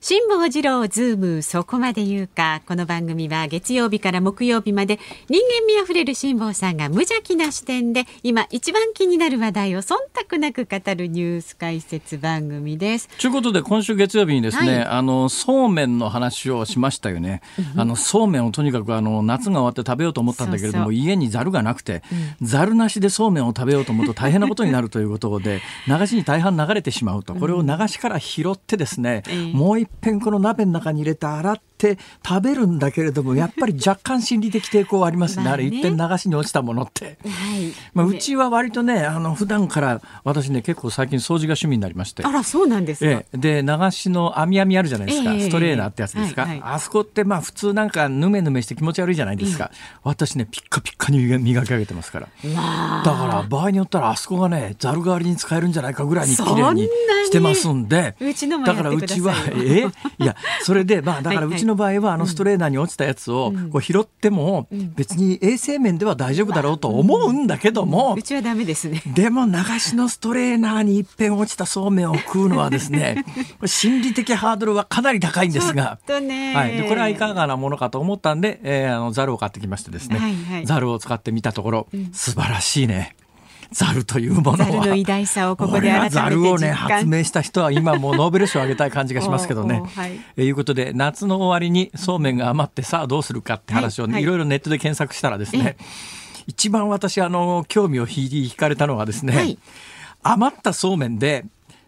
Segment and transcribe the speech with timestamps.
[0.00, 5.00] 辛坊治郎ズームそこまで言うかこの番組は月曜日から木曜日まで。
[5.28, 9.96] 人間味あふれる辛坊さんが無邪気な視点で今一番気になる話題を忖
[10.30, 13.08] 度なく語るニュース解説番組です。
[13.20, 17.42] ということで今週月曜日にですね、はい、あのそうめんの話をしましたよね、
[17.76, 22.02] あのそうめんをとにかくあの夏が終わって食べようと思ったんだけれども家にざるがなくて、
[22.40, 27.34] ざ、る、なしでそうめんを食べようと思うと大変なことになるということで流しに大半流れてしまうと。
[27.34, 35.44] これを流しから拾ってですね、もう一遍この鍋の中に入れて洗って食べるんだけれども やっぱり若干心理的抵抗はありますね。
[35.44, 37.10] ね、あれ一遍流しに落ちたものって、は
[37.56, 42.24] い、まあ、うちは割とねあの普段から私ね結構最近掃除が趣味になりまして。
[42.24, 49.70] あらそうなんですえで流しの網網あるじゃないですか、えー、ストレーナーってやつですか、はいはい、あそこってまあ普通なんかぬめぬめして気持ち悪いじゃないですか、
[50.02, 52.28] 私ねピッカピッカに磨き上げてますから。
[52.44, 56.88] だから場合によったらあそこがねざる代わりに使えるんじゃないかぐらいに綺麗に
[57.26, 58.16] してますんで。
[58.64, 59.86] だからうちはえ
[60.18, 64.66] いやそれでまあだからうちの場合はあのストレーナーに落ちたやつをこう拾っても
[64.96, 69.02] 別に衛生面では大丈夫だろうと思うんだけども、うちはダメですね。
[69.14, 73.24] でも流しのストレーナーに一遍落ちたそうめんを食うのはですね
[73.64, 83.14] 心理的ハードルはかなり高いんですが、はい、でこれはいかがなものかと思ったんで、えー、あのザルを買ってきましてですね、はいはい、ザルを使ってみたところ、素晴らしいね。
[83.70, 84.86] ザルというものは。
[84.86, 89.82] の偉大さをここで改めてザルをね発明した人は今もう ノーベル賞をあげたい感じがしますけどね。
[89.94, 94.26] はい、えいうことで夏の終わりにそうめんが余ってさあどうするかって話を、ねはい、い。
[94.26, 95.76] ろいろネットで検索したらですね、
[96.46, 99.58] 一番私あの興味を引かれたのはですね、はい、
[100.22, 101.44] 余ったそうめんで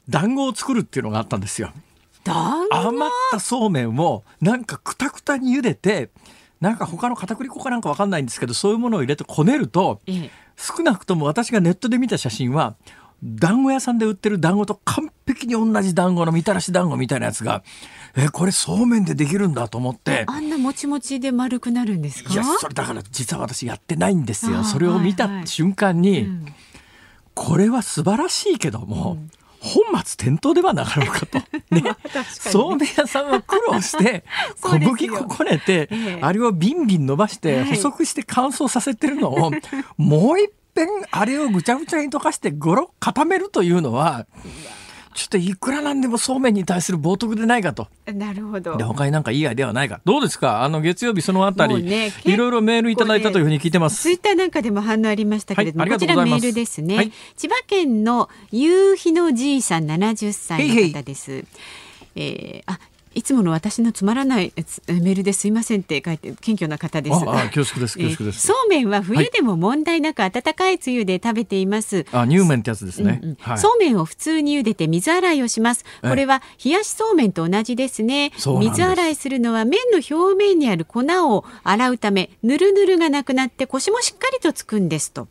[0.09, 1.73] 団子を作るっていうのがあったんですよ。
[2.71, 6.11] 余ったそうめんをなんかくたくたに茹でて
[6.61, 10.31] なんか他の片栗粉かなんかわかんないんですけどそういうものを入れてこねると、ええ、
[10.61, 12.77] 少なくとも私がネットで見た写真は
[13.23, 17.63] 団子屋さんで売ってる団子と完璧に同じ団子のみたらし団子みたいなやつが
[18.17, 20.25] えこれそうめんでできるんだと思って。
[20.27, 22.33] あんなもちもちで丸くなるんですか？
[22.33, 24.65] いやそれだから実は私やってないんですよ。
[24.65, 26.21] それを見た瞬間に、はい。
[26.21, 26.47] はいうん、
[27.35, 31.39] これは素晴らしいけども、うん本末転倒ではなかろうかと。
[31.71, 31.83] ね、
[32.29, 34.25] そうめん屋さんは苦労して
[34.61, 39.51] 小麦粉こねて、ええ、あれをビンビン伸ばして細くして乾燥させてるのを、
[39.99, 44.27] もう一遍あれをぐちゃぐちゃに溶かしてゴロ固めるというのは。
[45.13, 47.89] ちょっといくらなんでもそうめんに対する冒涜でないかと。
[48.07, 48.77] なるほど。
[48.77, 50.01] で他になんかいいアイデアはないか。
[50.05, 50.63] どうですか？
[50.63, 54.03] あの月曜日そのあたり、ね、いろいろメールいただいたというふうに聞いてます。
[54.03, 56.97] ツイッターなんかでも反応ありましたけれども、はい、こちらメールですね。
[56.97, 61.33] はい、千葉県の夕日のじいさん70歳の方です。
[61.33, 61.45] へいへい
[62.17, 62.79] えー、あ
[63.15, 67.17] いつもの私のつまらないメールですいませんって書いて謙虚な方です。
[67.17, 72.07] ああ恐縮です恐縮です、そうめんは冬でも問題なく温かいつゆで食べています。
[72.13, 75.85] あ乳麺ってやつですね、うんうんはい、そうめんを普通に茹でて水洗いをします。
[76.03, 78.33] これは冷やしそうめんと同じですね。
[78.61, 85.27] 水洗いするのは麺の表面にある粉を洗うためぬるぬるがなくなってコシもしっかりとつくんですと。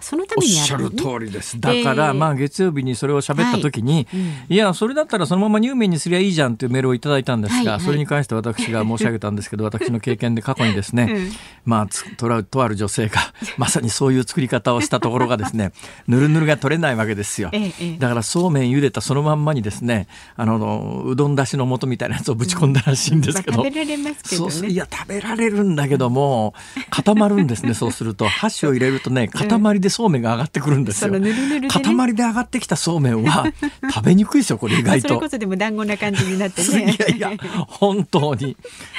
[0.00, 1.60] そのためにおっしゃる通りです。
[1.60, 4.06] だから、まあ月曜日にそれを喋った時に、はい。
[4.12, 7.66] うん、いやそれだったらそのまま入面にすりゃいいじゃんというメールをいただいたんですが、はい。
[7.66, 11.32] はい、それに関して私が申し上げたんですけど、私の経験で過去にですね、 うん、
[11.64, 13.20] まあととある女性が
[13.56, 15.72] まさにそういう作り方をしたところがですね、
[16.06, 17.50] ぬるぬるが取れないわけですよ。
[17.98, 26.54] だからそうめん茹でたそのまんまにですね、あのうどんだしの素みたいなやつをぶち込んだらしいんですけど、うんまあ、食べられますけど、ね、いや食べられるんだけども
[26.90, 27.74] 固まるんですね。
[27.74, 28.28] そうすると。
[28.28, 31.10] 箸を入れるとね塊ででそうめんが上がってくるんですよ。
[31.10, 33.46] ぬるぬるね、 塊で上がってきたそうめんは
[33.92, 35.08] 食べにくいですよこれ意外と。
[35.08, 36.96] それこそでも団子な感じになってね。
[36.98, 38.56] いやいや本当に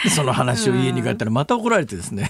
[0.09, 2.30] その話を家に帰ったらまた怒られてですね。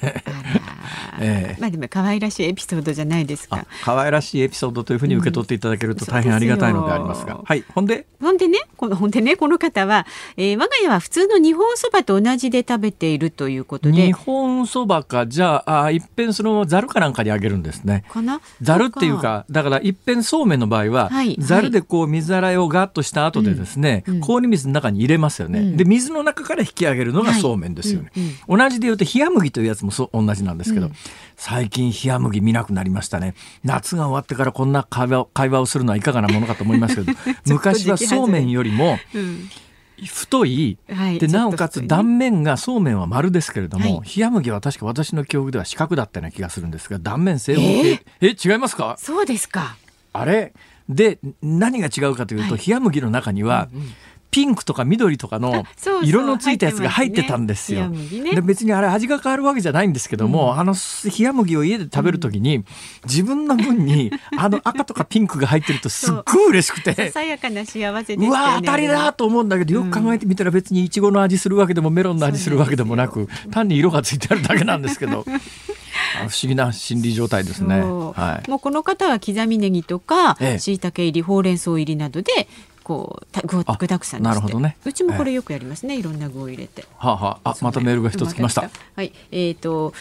[1.22, 3.66] えー、まあでも可愛らしいエピソードじゃないですか。
[3.84, 7.36] 可愛らしいエピソードというふうに受け取っていただけると大変ありがたいのでありますが。
[7.36, 7.64] うん、すはい。
[7.74, 8.06] ほんで。
[8.22, 10.06] ほんでね、このほんでね、この方は、
[10.38, 14.06] えー、我が家は普通の日本そばと同じで食べているということで。
[14.08, 18.06] 日本そばか、じゃあ、あ一遍そのざるかなんかにあげるんですね。
[18.10, 18.42] かな？
[18.62, 25.60] ざるっていうか、だから一遍そうめんの場合は、はい、ざるでこう水洗いをガッとした後でですね、うん、氷水の中に入れますよね。
[25.60, 28.12] うん、で、水の中から引き上げるのがそうめんですよね。
[28.48, 30.90] 同じで言うと冷麦というやつもそう同じなんですけど、
[31.36, 33.36] 最近冷麦見なくなりましたね。
[33.64, 37.14] 夏が終わってからこんな会話会話をするのはいかがなものかと思いますけど
[37.48, 38.98] 昔はそうめんよりも、
[40.06, 47.90] 太い、はい、でなおかつ断面がそうめんは丸ですけれども、はい、冷麦は確か私の記憶では四角だったような気がするんですが断面正方形。
[48.22, 48.96] えー、え違いますか？
[48.98, 49.78] そうですか。
[50.14, 50.54] あれ？
[50.88, 53.92] で何が違うかというと、はい、冷麦の中には、うんうん
[54.32, 55.66] ピンクとか緑とかの
[56.04, 57.90] 色のついたやつが入ってたんですよ。
[57.90, 62.66] ねね、で別にあれ味が変わるわけじゃないんですけども、うん、あの冷麦を家で食べるときに、うん、
[63.06, 66.94] 自分の分に あの赤とかピンクが入ってるとすっごい嬉しくて。
[66.94, 75.26] ささやかな幸せ、ね、うわ当たりだと思うんだけどよく考えてみたら別にいちごの味するわけでもメロンの味するわけでもなく単に色がついてあるだけなんですけど。
[76.18, 77.82] 不思議な心理状態ですね。
[77.82, 82.48] はい、もうこの方は刻みネギとか、しいたけ入り、ほうれん草入りなどで
[82.90, 84.76] こう具具だくさんなるほどね。
[84.84, 85.96] うちもこれよくやりますね。
[85.96, 86.86] いろんな具を入れて。
[86.98, 88.68] はあ、はあ、あまたメールが一つ来ました。
[88.96, 89.14] はい。
[89.30, 89.94] えっ、ー、と。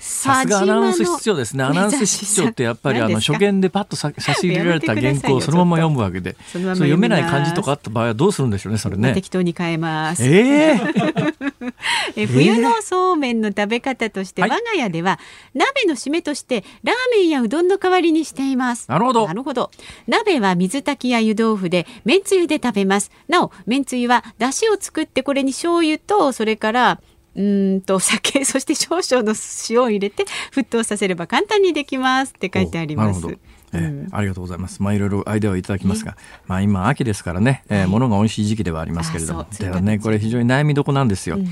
[0.00, 1.64] さすがアナウンス室長ですね。
[1.64, 8.78] アナウンス室長ってやっぱりあの初見でパッと写真入れられた原稿をそのまま読むわけで、その読めない漢字とかあった場合はどうするんでしょうね。
[8.78, 9.12] それね。
[9.14, 10.24] 適当に変えます。
[10.24, 11.74] えー、
[12.16, 15.18] え冬のそうめんの食べ方として、我が家では
[15.54, 18.88] 鍋の締めとしてラーメンやうどんの代わりにしています。
[18.88, 19.26] なるほど。
[19.26, 19.70] なるほど。
[20.06, 23.10] 鍋は水炊きや湯豆腐でめんつゆで食べます。
[23.28, 27.00] なお、めんつゆは出汁を作ってこれに醤油とそれから
[27.38, 29.34] うんと酒 そして少々の
[29.70, 33.38] 塩を入れて沸騰させれば簡単にできますって書いてあります。
[33.70, 34.82] えー、ありがとうございます。
[34.82, 41.36] まあいろいろアイデアをいただきますが、まあ今秋ですからね、えー、物が美味しい時期ではありますけれども、ではねこれ非常に悩みどこなんですよ。
[41.36, 41.48] うん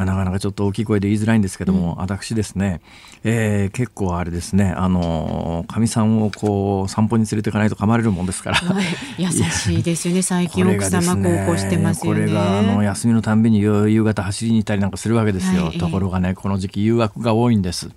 [0.00, 2.80] まあ、なかなかちょっと大きい声で言いづらいんですけども、うん、私ですね、
[3.22, 8.84] えー、結構あれですね、あのかみさんをこう散歩に連れていかないと噛まれるもんですから、はい、
[9.22, 10.22] 優しいですよね。
[10.22, 12.20] 最近奥様こうしてますよね。
[12.22, 17.92] これがあの休みのたんびに夕方走りに行ったりなんかするわけですよ、はい、ところがねこの時期誘惑が多いんです、うん、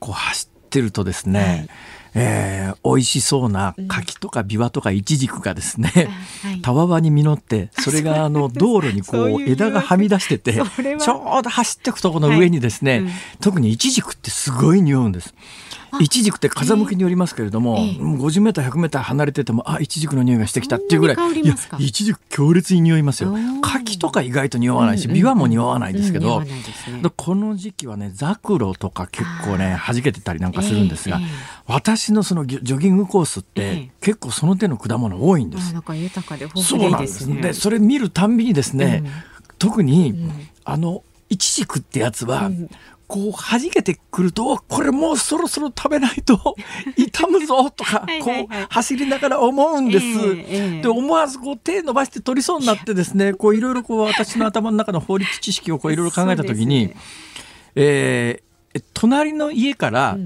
[0.00, 1.68] こう走ってるとですね、はい
[2.18, 6.00] えー、美味しそうな柿とかビワとかイチジクがですね、う
[6.48, 13.10] んはい、たわわに実ってそれがあの道路にこう枝がはみ出しててちょうど走っていくとこの上にですね、はいうん、
[13.40, 15.34] 特にイチジクってすごい匂うんです。
[16.00, 21.16] イチジクって風向きによりますけれども、えー、50メーター100メーター離れててもあイチジクの匂いがしてきたっていうぐらい。
[21.16, 23.34] いやイチジク強烈に匂いますよ。
[23.62, 26.42] 柿とか意外と匂わないし、ビワも匂わないですけど、
[27.16, 31.30] この時期はねザクロとか結構ね弾けてたりなんかするんですが、えーえー、
[31.66, 35.72] 私のそのジョギングコースって、結構その手の果物多いんです。
[35.72, 37.26] なんか豊かで豊富でいいです。
[37.28, 37.40] ね。
[37.40, 39.12] でそれ見るたんびにですね、うん、
[39.58, 40.30] 特に、うん、
[40.64, 42.70] あのイチジクってやつは、うん
[43.08, 46.54] こう弾けてくるとこれもうそろそろ食べないと
[46.94, 50.82] 痛むぞとかこう走りながら思うんです。
[50.82, 56.96] で思わずこう手伸ばして取りそうになってですねこういろいろこう私の頭の中の法律知識をこういろいろ考えた時に、ね。
[57.74, 60.18] えー、隣の家から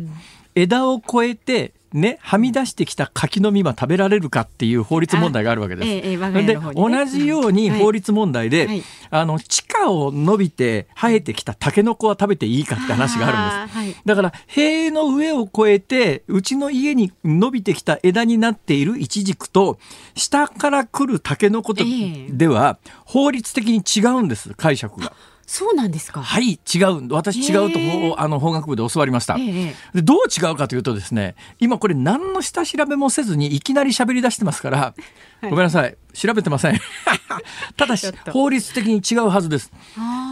[0.56, 5.88] 枝を越えてね、はみ出してきた柿の実は食べられるかっていう法律問題があるわけです。
[5.88, 13.78] ええね、で同じように法律問題で、うんはい、あの地下を伸びて生えてきたタケノコは食べていいかって話があるんです。
[13.78, 19.78] はい、だから塀の上を越えてうちの家に伸びてきた枝になっているイチジクと
[20.14, 21.84] 下から来るタケノコと
[22.30, 25.12] では法律的に違うんです解釈が。
[25.46, 26.22] そうなんですか。
[26.22, 27.12] はい、違う。
[27.12, 29.36] 私違うと、あの法学部で教わりました。
[29.36, 35.00] でどう違うかというとですね、今これ何の下調べもせずにいきなり喋り出してますから、はい、
[35.42, 35.96] ごめんなさい。
[36.12, 36.78] 調べてません。
[37.76, 39.72] ただし、法律的に違うはずです。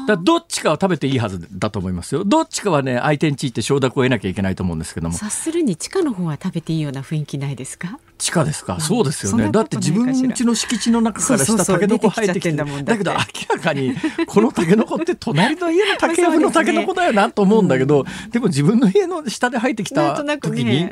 [0.07, 2.23] だどっちかは食べていいはずだと思いますよ。
[2.25, 5.15] どっちかはね、相手について承諾を得なきゃいけないと思うんですけども。
[5.15, 7.99] 察するに地下の方は食べていいような雰囲気ないですか？
[8.19, 9.51] 地下ですか、そうですよね。
[9.51, 12.65] だって自分家の敷地の中から下タケノコ生えてきてだ
[12.99, 13.19] けど明
[13.57, 13.95] らかに
[14.27, 20.91] このタケノコって隣の家の竹やぶのタケノコだよなと思うんだけど、でも自分の家の下で生えてきた時に。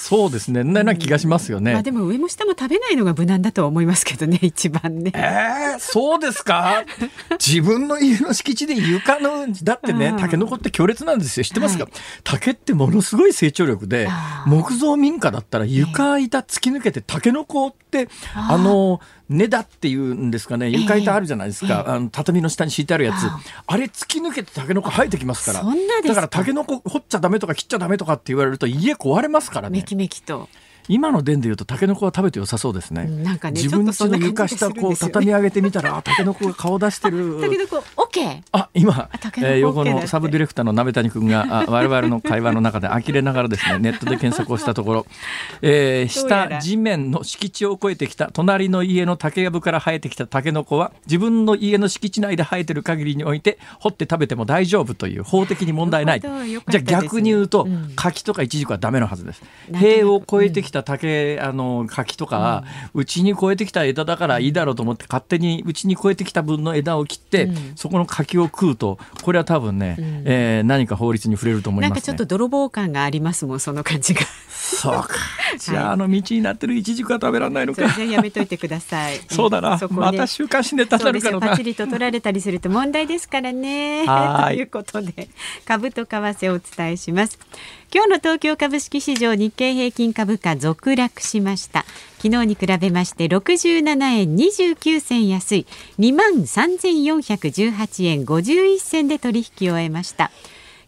[0.00, 1.72] そうですね、な気がしますよね。
[1.72, 5.10] まあでも上も下も食べないのが無難だと思いますけどね、 一番ね。
[5.16, 6.84] えー、そうですか？
[7.44, 11.44] 自分の家の敷地で床のだってね、タケノコって強烈なんですよ。
[11.44, 11.84] 知ってますか？
[11.84, 14.08] はい、竹ってものすごい成長力で、
[14.46, 23.28] 木造民家だったら床板付きき抜けてタケノコってあの根だっていうんですかね床板あるじゃないですか、えー、あの畳の下に敷いてあるやつ。
[23.66, 25.64] あれ突き抜けてタケノコ生えてきますから。
[26.06, 29.78] だからタケノコ掘っちゃダメとか切っちゃダメとかって言われると家壊れますからね。
[29.78, 30.48] めきめきと
[30.88, 33.04] 今の伝でいうとタケノコは食べて良さそうですね。
[33.04, 37.38] なんかね、自分家の床下こう畳み上げてみたら、タケノコが顔出してる。
[37.42, 38.42] タケノコオッケー。
[38.52, 45.06] あ、今、えー、横のサブディレクターの鍋谷君が、あ我々の会話の中で呆れながらですね、 ネットで検索をしたところ、
[45.62, 56.20] えー、下地面の敷地を越えてきた隣の家の竹やぶから生えてきたタケノコは自分の家の敷地内で生えてる限りにおいて掘って食べても大丈夫という法的に問題ない。
[56.20, 59.42] じゃあ逆に言うと、うん、柿とかイチジクはダメのはずです。
[59.72, 74.20] 塀を越えてきた竹、あのの柿とかうち、に越えてきた枝だからいいだろうと思って勝手にうちに越えてきた分の枝を切って、うん、そこの柿を食うとこれは多分ね、うん、えー、何か法律に触れると思います、ね、なんかちょっと泥棒感がありますもんその感じが。
[74.58, 75.08] そうか。
[75.58, 77.82] じゃあ、あの道になってるイチジクは食べられないのか。
[78.02, 79.20] やめといてください。
[79.30, 79.78] そうだな。
[79.90, 84.04] また週刊誌ネタになるからパチリと取られたりすると問題ですからね。
[84.04, 85.28] ということで
[85.64, 87.38] 株と為替をお伝えします。
[87.90, 91.86] 今日の東京株式市場日経平均株価続落しました。
[92.18, 95.66] 昨日に比べまして67円29銭安い。
[95.98, 100.30] 2万3418円51銭で取引を終えました。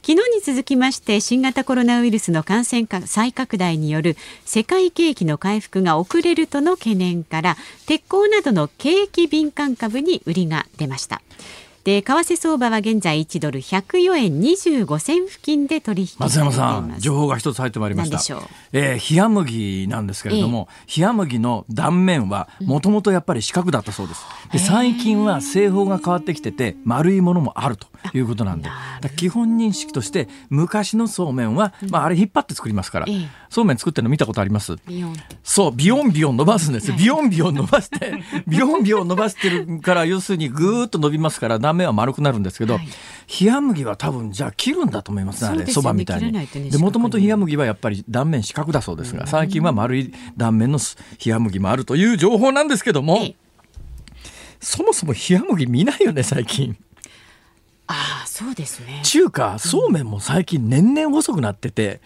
[0.03, 4.15] 昨日に続きまして新型コロナウイルスの感染再拡大による
[4.45, 11.23] 世界景気の回復が遅れるとの懸念から鉄鋼などの景気敏感株に売りが出ました。
[11.85, 18.19] で為替相場は現在1ドル104円25銭付近で取引松山さん情報が一つ入ってまいりました。
[18.73, 24.23] えー、冷麦なんですけれども、えー、冷麦の断面はもともとやっぱり四角だったそうです、
[24.53, 28.69] で最近は製法が変わってきてて丸いものもあるということなんで。
[29.17, 34.77] 基本認識として昔のそうめんは、まあ、あれ引っ張って作りますから、えー、そうめん作ってるの見たことあります？
[35.43, 38.13] そうビヨンビヨン伸ばすんですビヨンビヨン伸ばして
[38.47, 46.71] ビヨンビヨン伸ばしてるから要するにぐーっと伸びますから断面は丸くなるんですけど、はい、冷麦は多分じゃあ切るんだと思いますねあれそば、みたいに。
[46.71, 50.79] でもともと冷麦はやっぱり断面四角だそうですが最近は丸い断面の
[51.25, 53.21] 冷麦もあるという情報なんですけども、
[54.61, 56.77] そもそも冷麦見ないよね最近。
[57.93, 59.01] ああそうですね。
[59.03, 62.01] 中華そうめんも最近年々細くなってて、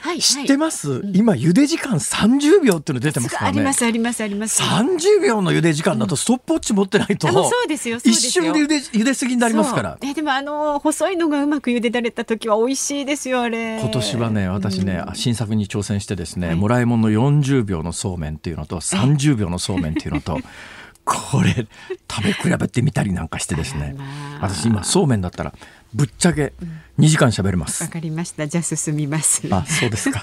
[0.00, 4.60] はい、知ってます、はい、今茹で時間30秒っていうの出てますからねありますありますあります。
[4.60, 7.98] 30秒の茹で時間だとストップウォッチ持ってないと、うん、そうですよ。
[7.98, 9.96] 一瞬で茹で茹ですぎになりますから。
[10.02, 13.78] えでもあの細いのがうまく茹でられた時は美味しいですよあれ。
[13.80, 20.40] 今年はね私ね、うん、新作に挑戦してですね、はい、もらいもんの40秒のそうめんっていうのと30秒のそうめんっていうのと
[21.08, 21.66] これ
[22.10, 23.96] 食べ比べてみたりなんかしてですね。
[24.40, 25.54] 私今そうめんだったら
[25.94, 26.52] ぶっちゃけ
[26.98, 27.82] 2時間喋れます。
[27.82, 28.46] わ、かりました。
[28.46, 29.48] じゃあ進みます。
[29.50, 30.22] あそうですか。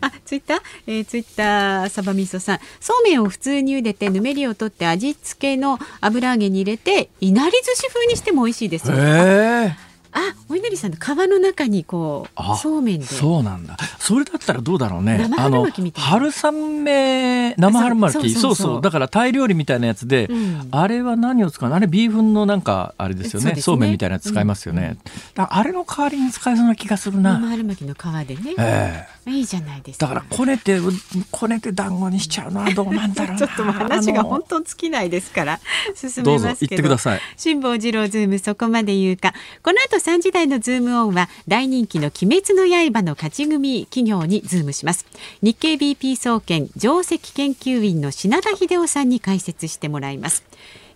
[0.00, 2.58] あツイッター、えー、ツイッターサバミソさん。
[2.80, 9.83] そうめんを普通に茹でてぬめりを取って味付けの油揚げに入れていなり寿司風にしても美味しいですよ、えー
[10.14, 13.06] あ、お稲荷さんの皮の中にこうそうめんで。
[13.06, 13.76] そうなんだ。
[13.98, 15.28] それだったらどうだろうね。
[15.36, 21.74] あの春雨生春巻き、そうそうだからタイ料理みたいなやつで、うん、あれは何を使うの？
[21.74, 23.56] あれビーフンのなんかあれですよね。
[23.56, 24.96] そう、ね、めんみたいなやつ使いますよね。
[25.36, 27.34] うん、あれの代わりに使えそうな気がするな。
[27.34, 28.54] 生春巻きの皮でね。
[28.58, 30.06] ええー、いいじゃないですか。
[30.06, 30.78] だからこねて
[31.32, 35.60] こねて団子にしちゃうのはどうなんだろうちょっと話が本当尽きないですから
[35.94, 36.70] 進めますけど。
[36.70, 37.20] 言ってください。
[37.36, 39.32] 辛坊治郎ズームそこまで言うか。
[39.62, 45.06] この後3時台のズームオンは大人気の鬼滅の刃の勝ち組企業にズームします。
[45.40, 50.44] 日経 BP 総研上席研究員の品田英雄さんに解説してもらいます。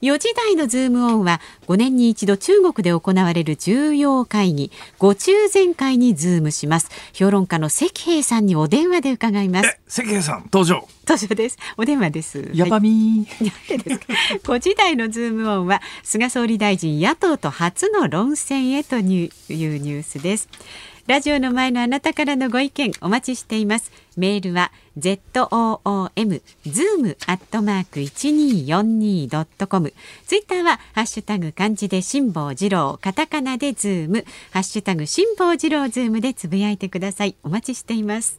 [0.01, 6.91] 4時台のズームオンは5年に一度中国で行われる重要会議五中全会にズームします。
[7.13, 9.79] 評論家の石平さんにお電話で伺います。
[9.89, 10.87] 石平さん登場。
[11.07, 11.59] 登場です。
[11.77, 12.51] お電話です。
[12.53, 13.99] やばみー、です。
[13.99, 14.07] か
[14.53, 20.49] 5時台のズームオンは菅総理大臣野党と初の論戦へというニュースです
[21.09, 29.95] ラジオの前のあなたからのご意見お待ちしていますメールは z o o m zoom アットマーク一二四二ドットコム。
[30.27, 37.37] ツイッターはハッシュタグ漢字で辛坊治郎、カタカナでズーム、ハッシュタグ辛坊治郎ズームでつぶやいてください。
[37.43, 38.39] お待ちしています。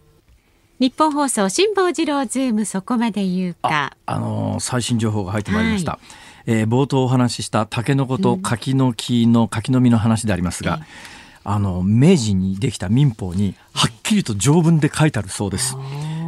[0.77, 3.97] ニッポン放送辛坊治郎ズームそこまで言うか。
[4.05, 5.93] あのー、最新情報が入ってまいりました。
[5.93, 6.01] はい、
[6.45, 10.77] えー、冒頭お話ししたタケノコと柿の木の柿の実の話でありますが。
[10.79, 11.18] えー
[11.51, 15.75] あの明治にできた民法にはっきりと条文で書いてあるそうです。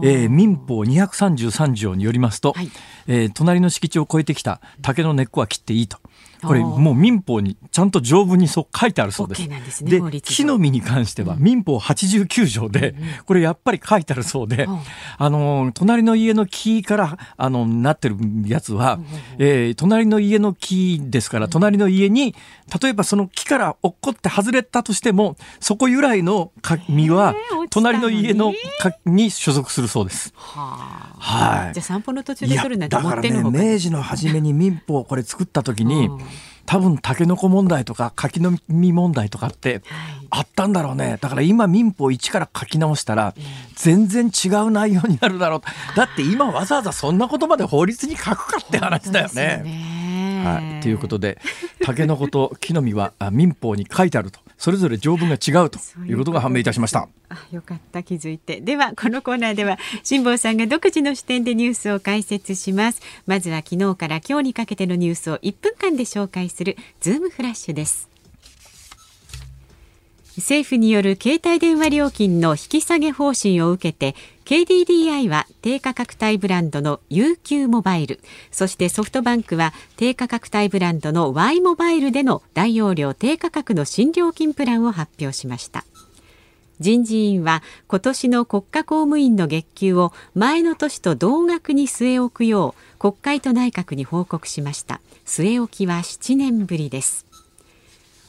[0.04, 2.72] えー、民法233条によりますと、はい、
[3.06, 6.00] えー、隣の敷地を越えてきた竹の根っこは切っていいと。
[6.44, 9.48] これもう民法にちゃんと条文にそう書いてあるそうです。
[9.84, 12.96] で、ね、木の実に関しては民法89条で、
[13.26, 14.68] これやっぱり書いてあるそうで、
[15.18, 19.00] あの、隣の家の木から、あの、なってるやつは、
[19.38, 22.36] えー、隣の家の木ですから、隣の家に、
[22.82, 26.52] 例えばその木から落っこって外れたとしても、そこ由来の
[26.90, 27.36] 実は、
[27.70, 28.54] 隣の家の
[29.06, 30.34] に所属するそうです。
[30.36, 31.74] ははい。
[31.74, 36.10] じゃあ散歩の途中で取るなんてだからね、明治の初めに民法をこれ作った時に、
[36.72, 39.82] 多分タケノコ問題とか柿の実問題とかって
[40.30, 41.18] あったんだろうね。
[41.20, 43.36] だから今民法一から書き直したら
[43.76, 45.62] 全然違う内容になるだろう。
[45.98, 49.66] だって今わざわざそんなことまで法律に書くかって話だよね。
[50.46, 51.40] はい、ということで
[51.84, 57.10] タケノコと木の実は民法に書いてあるとそれぞれ条文が違うということが判明いたしました。
[57.30, 58.62] あよかった気づいて。
[58.62, 63.02] ではこのコーナーでは辛坊さんが独自の視点でニュースを解説します。
[63.26, 68.08] まずは昨日から今日にかけてのニュースを1分間で紹介するズームフラッシュです。
[70.38, 74.16] 政府による携帯電話料金の引き下げ方針を受けて
[74.52, 78.20] KDDI は低価格帯ブランドの UQ モバイル。
[78.52, 85.86] そしてソフトバンクは低価格帯ブランドの Y モバイルでの大容量低価格の新料金プランを発表しました。
[86.82, 95.00] 人事院は今年の国家公務員の月給を前の年と同額に据え置くよう国会と内閣に報告しました。
[95.26, 97.26] 据え置きは7年ぶりです。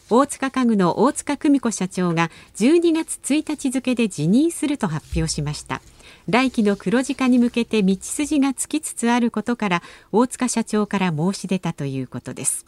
[0.09, 5.83] 大塚家具の大塚久美子社長が12月1日付で辞任すると発表しました。
[6.29, 12.65] 来期の黒字化に向けて道筋がつきつつあることから大塚社長から申し出たということです。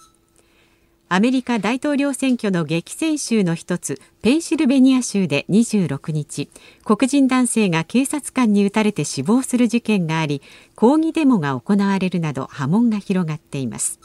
[1.08, 6.48] アメリカ大統領選挙の激戦州の一つペンシルベニア州で26日
[6.84, 10.42] 黒人男性が警察官に撃たれて死亡する事件があり
[10.74, 14.00] 抗議デモが行われるなど波紋が広がっています。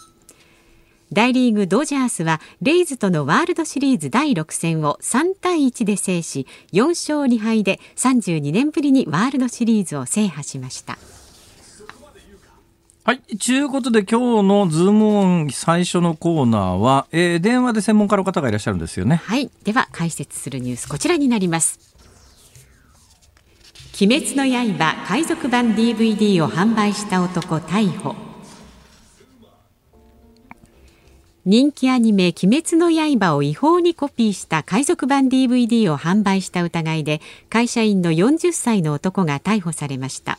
[1.11, 10.97] 大リーグドジャースはレイズとのワールドシリーズ第6戦を3対1で制し4勝2敗で32年ぶりにワールドシリーズを制覇しました。
[13.03, 13.21] はい。
[13.21, 19.15] ということで今日のズームオン最初のコーナーは、えー、電話で専門家の方がいらっしゃるんですよね。
[19.15, 19.49] はい。
[19.63, 21.79] では解説するニュースこちらになります。
[23.99, 24.45] 鬼滅の
[24.77, 28.28] 刃海賊版 DVD を販売した男逮捕。
[31.45, 40.37] 人気アニメ「鬼滅の刃」を違法にコピーした海賊版 DVD を販売した疑いで会社員の40歳の男が逮捕されました。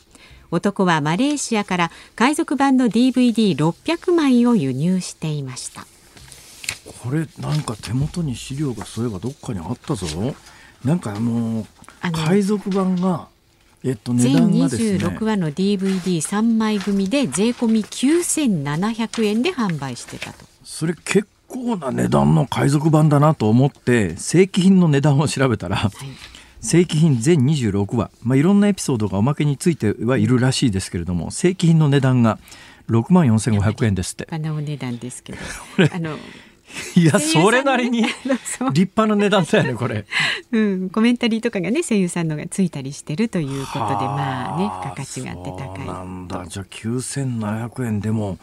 [0.51, 5.87] 男はマレーシアから海賊版の DVD600 枚を輸入していました。
[7.03, 10.07] これなんか手元に資料がそういえばどっかにあったぞ。
[10.85, 11.65] なんかあの
[12.27, 13.27] 海賊版が
[13.83, 20.50] えっと、値段がですね、全26話の DVD3 枚組で税込み9700円で販売してたと
[20.81, 25.91] それ結構な値段の海賊版だなと思って正規品の値段を調べたら、はい、
[26.59, 32.39] 正規品全26話、まあ、いろんなエピソードがおまけについてはいるらしいですけれども正規品の値段が
[32.89, 34.23] 6万4500円ですって。
[34.23, 35.37] 立派なお値段ですけど。
[35.93, 36.17] あの
[36.95, 38.15] いやそれなりに立
[38.73, 40.05] 派な値段だよねこれ、
[40.51, 45.85] うん、コメンタリーとかがね声優さんのがついたりしてるということでまあね付加価値があって高い。
[45.85, 46.45] なんだ。
[46.47, 48.39] じゃあ9700円でも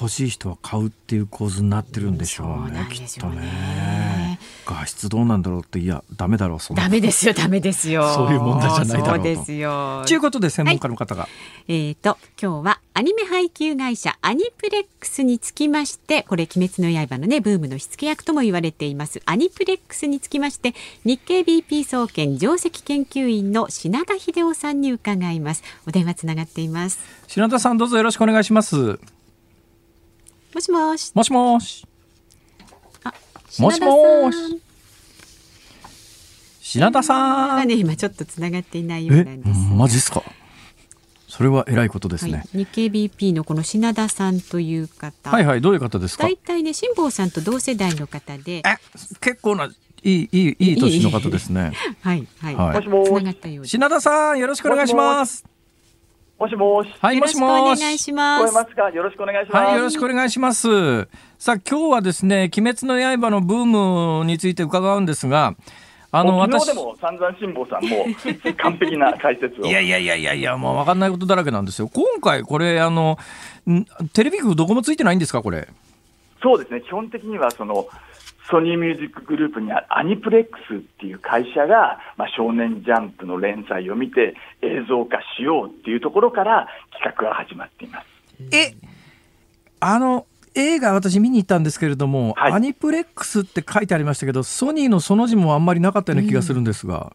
[0.00, 4.38] 欲しい人は買うっていう構図になってるんでしょうね、うきっとね。
[4.64, 8.08] 画質どうなんだろうっていやダメだろうそダメですよダメですよ。
[8.14, 9.24] そういう問題じゃないだろうと。
[9.24, 10.02] ですよ。
[10.06, 11.28] ということで専門家の方が、は
[11.68, 19.20] い、えっ、ー、と今日はアニメ配給会社アニプレックスにつきましてこれ鬼滅の刃のねブームの火付け役とも言われています。
[19.26, 20.74] アニプレックスにつきまして
[21.04, 25.62] 日経 BP 総研上席研究員の品田秀夫さんに伺います。
[25.86, 27.00] お電話つながっています。
[27.26, 28.98] 品田さんどうぞよろしくお願いします
[30.54, 31.12] もしもし。
[31.14, 31.86] もしもし。
[33.04, 33.12] あ、
[33.58, 34.60] もしもし。
[36.60, 37.68] 品田さん。
[37.68, 39.60] ね、今ちょっとつながっていないようなんです。
[39.74, 40.22] マジっすか？
[41.28, 46.24] それは偉いことですね、はい、日経 BP のこの品田さんという方はいはいどういう方ですか？
[46.24, 48.62] 大体ね辛坊さんと同世代の方でえ
[49.18, 49.70] 結構ない
[50.04, 55.51] いいいいいい年の方ですね はいはい、はい、もしもし品田さんよろしくお願いしますもしもし。
[56.42, 57.78] はい、もしもし。
[57.78, 58.42] お願いします。
[58.44, 58.90] 聞こえますか？
[58.90, 59.64] よろしくお願いします。
[59.64, 61.08] はい、よろしくお願いします。
[61.38, 65.54] さあ、今日はですね、鬼滅の刃のブームについて伺うんですが。
[66.14, 68.04] あの私でも散々辛坊さんも
[68.58, 73.16] 完璧な解説をいやいやいやいやいやもう分かんないことだらけなんですよ今回これあの
[74.12, 75.68] テレビ局どこもついてないんですかこれ？
[76.42, 77.86] そうですね基本的にはその
[78.50, 88.06] ソニーミュージックグループにあるアニプレックスっていう会社が、まあ、少年ジャンプの連載を見て映像化しようっていうところから企画が始まっています。
[88.56, 88.74] え
[89.80, 97.12] あの映画私見に行ったんですけれども、はい、アニプレックスって書いてありましたけどソニーのその字もあんまりなかったような気がするんですが、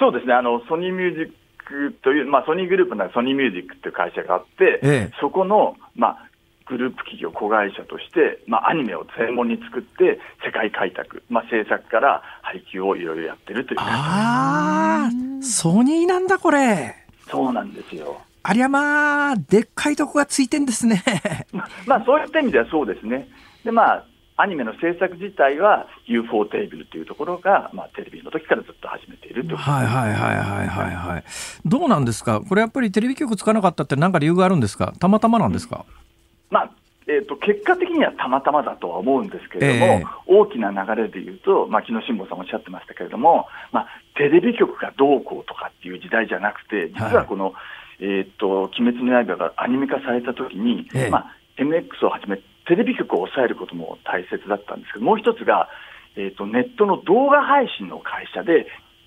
[0.00, 0.34] うん、そうですね。
[0.34, 1.32] あのソニーミュージッ
[1.64, 6.28] クという、まあ、ソニーグループのソニーミュージックっていう会社があって、ええ、そこの、まあ、
[6.66, 16.94] グループ企業、子会社として、まあ、アニメを専門に作って、世界開拓、まあ、制作から配給をいろいろやってるというああ、ソニーなんだ、これ。
[17.30, 18.20] そうなんですよ。
[18.44, 21.02] ありゃまあ、でっかいとこがついてんですね。
[21.86, 23.28] まあ、そういった意味ではそうですね。
[23.64, 24.04] で、まあ、
[24.36, 31.24] アニメの制作自体は UFO テーブルというところが、まあ、テレビの時からずっと始めているとはいはいはいはいはいはい。
[31.64, 32.40] どうなんですか？
[32.40, 34.92] これやっぱりテレビ局つかなかったって何か理由があるんですか？
[34.98, 36.01] たまたまなんですか、うん
[36.52, 36.70] まあ
[37.06, 43.86] えーと、結果的にはたまたまだとは思うんですけれども、えー、大きな流れでいうと、まあ昨日辛坊さんおっしゃってましたけれども、まあ、
[44.16, 47.54] テレビ局がどうこうとかっていう時代じゃなくて、実はこの、はい、
[48.00, 52.38] えーと、鬼滅の刃がアニメ化されたときに、えー、まあ、MX をはじめ、
[52.68, 55.68] テレビ局を抑えることも大切だったんですけど、もう一つが、
[56.14, 58.66] えーと、ネットの動画配信の会社で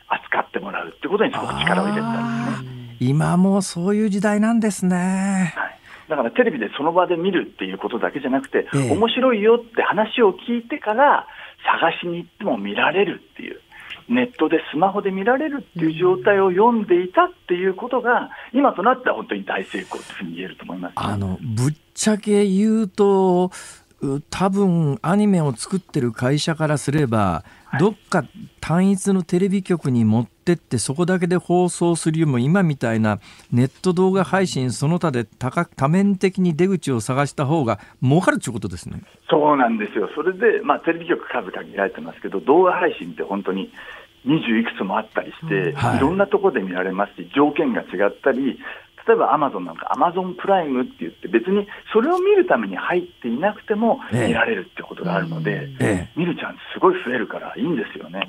[0.09, 2.97] 扱ってもらうってことにすごく力を入れてたんですね。
[2.99, 5.53] 今もそういう時代なんですね。
[5.55, 11.27] はいだからテレビでその場で見るっていうことだけじゃなくて、ええ、面白いよって話を聞いてから
[11.81, 13.61] 探しに行っても見られるっていう。
[14.07, 23.49] ネットでスマホで見られるっていう状態を読んでいたっていうことが、今となっては本当に大成功というふうに言えると思います、あのぶっちゃけ言うと、
[24.29, 28.23] 多分アニメを作ってる会社からすれば、はい、どっか
[28.59, 33.19] 単一のテレビ局に持ってってそこだけで放送するよりも今みたいな
[33.51, 39.01] ネット動画配信その他で多多面的に出口を探した方が儲かるということですね。
[39.29, 40.09] そうなんですよ。
[40.15, 43.71] それで、まあ、テレビ局数限られてますけど動画配信って本当に
[44.25, 45.75] 20いくつもあったりして、うん。
[45.75, 48.59] はい、いろんなところで見られますし条件が違ったり
[49.07, 58.27] 例えばアマゾンなんか、アマゾンプライムって言って、別にそれを見るために入っていなくても見られるってことがあるので、ええ、見るチャンスすごい増えるからいいんですよね。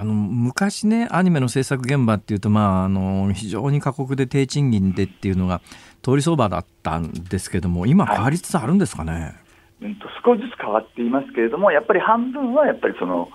[0.00, 5.60] あの昔ねアニメの制作現場っていうと、まあ、あの非常に過酷で低賃金でっていうのが
[6.02, 9.18] 通り相場だったんですけども今変わりつつあるんですかね、は
[9.82, 13.28] い、うん、と少しずつ変わっていますけれどもやっぱり半分はやっぱりその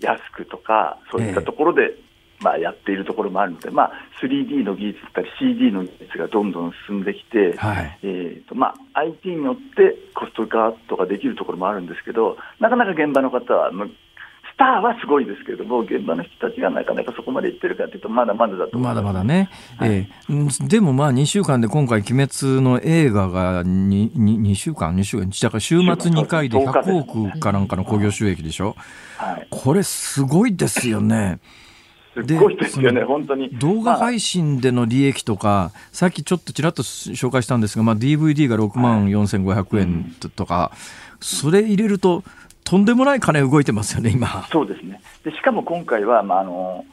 [0.00, 1.96] 安くとかそういったところで
[2.42, 14.11] まあ、やっているところもあるので、まあ、3D の技術だったり CD の技術がどんどん進んできて、はい、えーとまあ、IT によってコストカットができるところもあるんですけどなかなか現場の方はス
[14.62, 28.76] ターはすごいですけれども、現場の人たちがなかなかそこまでいってるかというと、まだまだだとまだまだね、はい、えー、でもまあ2週間で今回、鬼滅の映画が 2, 2, 2週間、2週間、だから週末2回で100億かなんかの興行収益でしょ、
[29.16, 31.40] はい、これ、すごいですよね。
[32.14, 33.48] すごいですよね、本当に。
[33.58, 42.22] 動画配信での利益とか、さっきちょっとちらっと紹介したんですが、まあ、DVD が6万4500円とか、はいうん、それ入れると、
[42.64, 44.46] とんでもない金動いてますよね、今。
[44.50, 45.00] そうですね。
[45.24, 46.84] でしかも今回は、まあ、あの、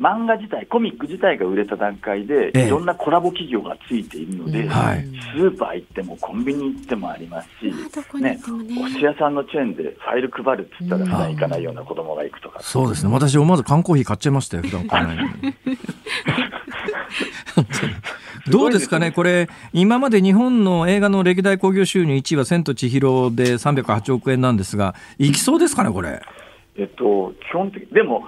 [0.00, 7.72] 漫画自体、コミック自体が売れた段階で、いろんなコラボ企業がついているので、はい、スーパー行ってもコンビニ行ってもありますし、
[8.20, 15.30] ね、お寿司屋さんのチェーンでファイル配るって言ったら、普段行かないような子供が行くとか、そうですね、私、思わず缶コーヒー買っちゃいましたよ、普段買わないのに。
[18.50, 26.20] どうですかね、これ、今まで日本の映画の歴代興行収入1位は千と千尋で308億円なんですが、いきそうですかね、これ？
[26.76, 28.24] えっと、基本的でも、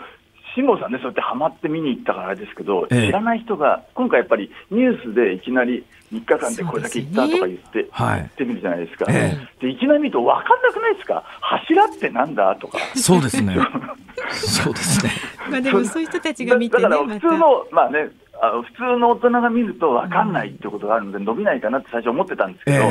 [0.56, 12.78] 辛坊さんね、そうやってはまって見に行ったからですけど、ええ、知らない人が、今回やっぱりニュースでいきなり3日間でこれだけ行ったとか言って、ねはい、ってみるじゃないですか、え、でいきなり見ると分かんなくないですか、柱ってなんだとか。
[12.94, 13.54] そうですね。
[14.32, 15.10] そうですね。
[15.50, 16.02] まあでもそう。
[16.02, 18.08] いう人たちが見て、ね、だから普通の、まあね、
[18.40, 22.84] あの普通の大人が見ると分かんないってことがあるので、伸びないかなって最初思ってたんですけど、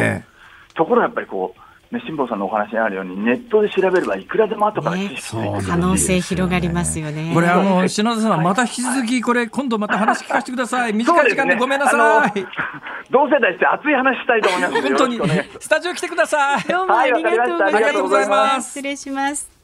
[0.76, 1.60] ところがやっぱりこう、
[1.96, 7.32] ね、辛坊さんのお話にあるように、ネットで調べればいくらでも後から知識、ね、可能性広がりますよね。
[7.34, 10.94] これ、あの、篠田さん、また引き続き、これ、今度また話聞かせてください。
[10.94, 12.46] 短い時間でごめんなさい。
[13.10, 14.82] 同世代して熱い話したいと思います。
[14.82, 15.20] 本当に、
[15.60, 16.64] スタジオ来てください。
[16.64, 18.70] どうもありがとうございます。
[18.70, 19.55] 失礼します。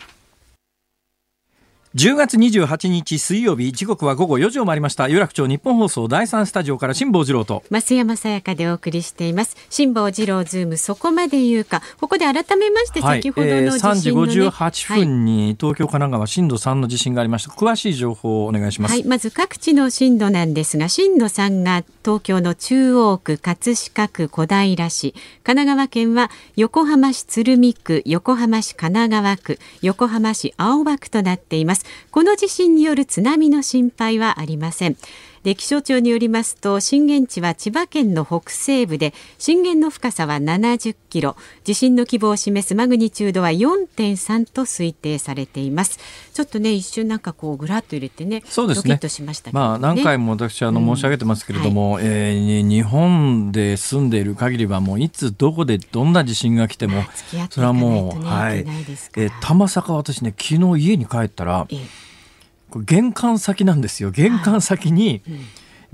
[1.94, 5.10] 10月28日水曜日時刻は午後4時を回りました。
[5.10, 7.64] 有楽町日本放送第三スタジオから辛坊治郎と。
[7.70, 9.58] 増山さやかでお送りしています。
[9.70, 11.82] 辛坊治郎ズームそこまで言うか。
[12.00, 17.52] ここで改めまして先ほどの地震の、ね、はいえー、3時58分に東京神奈川震度3の地震がありました。
[17.52, 25.14] 詳しい情報をお願いします、はい、まず各地の震度なんですが震度3が東京の中央区葛飾区小平市。
[25.44, 31.86] 神奈川県は横浜市鶴見区横浜市神奈川区横浜市青葉区となっています。
[32.12, 34.98] この地震による津波の心配はありません。
[35.44, 41.36] で気象庁によりますと震源地は千葉県の北西部で震源の深さは70キロ。
[41.64, 46.00] 地震の規模を示すマグニチュードは4.3と推定されています。
[46.34, 49.00] ちょっとね一瞬なんかこうぐらっと入れてねそうですね。
[49.02, 49.34] ししね。
[49.52, 57.04] まあ何回も私あの申し上げてますけれども、うんはい、えー、日本で住んでいる限りはもういつどこでどんな地震が来ても
[57.50, 61.76] それはもうはい、えー、玉坂私ね昨日家に帰ったら、え
[62.76, 64.12] え玄関先なんですよ。
[64.12, 65.22] 玄関先に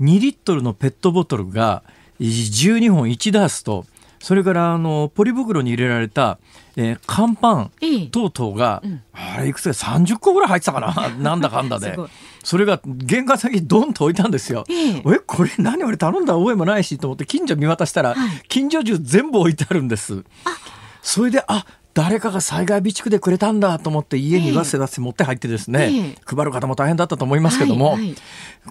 [0.00, 1.82] 2リットルのペットボトルが
[2.20, 3.86] 12本1ダースと
[4.20, 6.38] それからあのポリ袋に入れられた、
[6.76, 7.70] えー、乾パン
[8.10, 11.08] 等々が、うん、あれいくつか30個ぐらい入ってたかな？
[11.18, 11.96] なんだかんだで。
[12.42, 14.64] それが玄関先にドンと置いたんですよ。
[14.68, 15.02] ええ。
[15.26, 20.24] これ何俺頼んだ覚えもないしと思って近所見渡したら、はい、近所中全部置いてあるんです。
[21.02, 21.64] それであ
[21.98, 27.98] 誰かが災害備蓄でくれたんだと思って家にわせわせ持って入ってですね、え配る方も大変だったと思いますけども、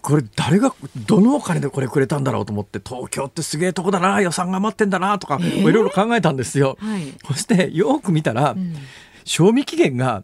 [0.02, 0.74] これ誰が
[1.06, 6.78] どのお金でこれくれたんだろうと思って東京ってすげえとこだな予算が余ってんだなとか、いろいろ考えたんですよ。
[6.80, 8.74] はい、そしてよく見たら、うん、
[9.26, 10.24] 賞味期限が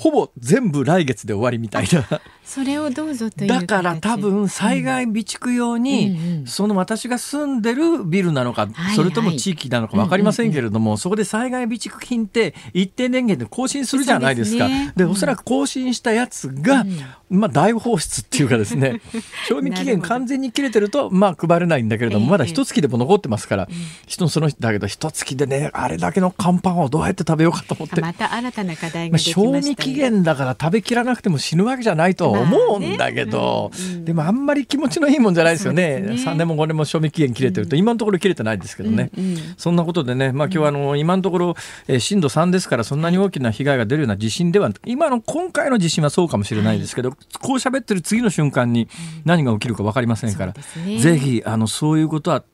[0.00, 2.22] ほぼ全部来月で終わりみたいな。
[2.42, 14.68] それをどうぞとだから多分災害備蓄用に、その私が住んでるビルなのか、それとも地域なのか分かりませんけれども、そこで災害備蓄品って一定年限で更新するじゃないですか。
[14.96, 16.86] で、おそらく更新したやつが、
[17.28, 19.00] まあ大放出っていうかですね
[19.48, 23.68] 賞味期限完全に切れてるとまあ配れないんだけれども、まだ一月でも残ってますから、
[24.06, 28.00] 人そのだけど一月でねあれだけの乾パンをどうやって食べようかと思って。
[28.00, 36.00] また新たな課題が、ね、賞味期限だから食べきらなくても死ぬわけじゃないと思うんだけど、まあねうん、でもあんまり気持ちのいいもんじゃないですよね。
[36.00, 36.12] ね。
[36.12, 41.54] 3年も5年も賞味期限切れてると、今のところ切れてないですけどね、うんうん、そんなことでね、まあ、今日はあの今のところ、
[41.88, 48.88] えー、震度3ですからそんなに大きな被害が出るような地震では今の今回の地震はそうかもしれないですけど、はい、こう喋ってる次の瞬間に
[49.24, 52.44] 何が起きるか分かりませんから、うんね、ぜひあのそういうことは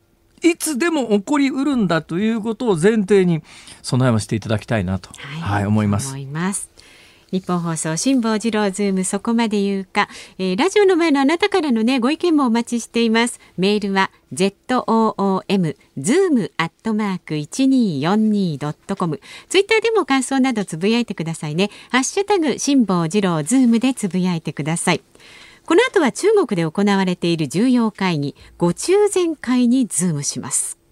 [0.43, 3.43] いつでも起こりうるんだということを前提に
[3.83, 6.15] 備えをしていただきたいなと、はい、はい、思います。
[7.33, 10.09] 日本放送辛坊治郎ズームそこまで言うか、
[10.39, 13.41] えー、ラジオの前のあなたからのねご意見もお待ちしています。
[13.57, 21.71] メールは zoom zoom アットマーク 1242.com ツイッターでも感想などつぶやいてくださいね。
[21.91, 25.03] ハッシュタグ辛坊治郎ズームでつぶやいてください。
[25.67, 30.86] この後は中国で行われている重要会議5中全会にズームします。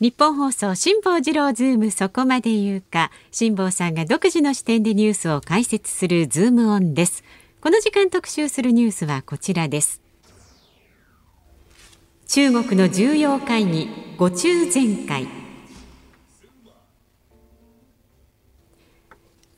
[0.00, 3.10] ニッポン放送辛坊治郎ズームそこまで言うか。
[3.32, 7.22] 辛坊さんが独自の視点でニュースを解説するズームオンです。
[7.60, 10.00] この時間特集するニュースはこちらです。
[12.28, 15.28] 中国の重要会議五中全会。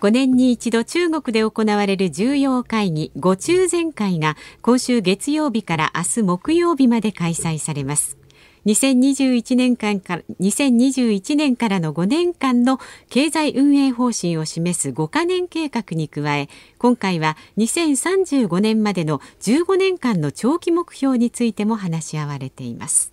[0.01, 8.19] 5年に一度中国で行われる重要会議五中全会が今週月曜日から明日木曜日まで開催されます。
[8.67, 12.79] 2021年間から2021年からの5年間の
[13.11, 16.49] 経済運営方針を示す5カ年計画に加え
[16.79, 23.13] 今回は2035年までの15年間の長期目標についても話し合われています。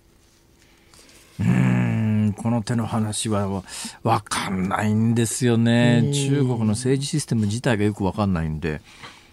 [1.40, 3.64] うんこの手の話は
[4.04, 8.80] 分かんないんですよね中国の政治システム自体がよく分かんないんで。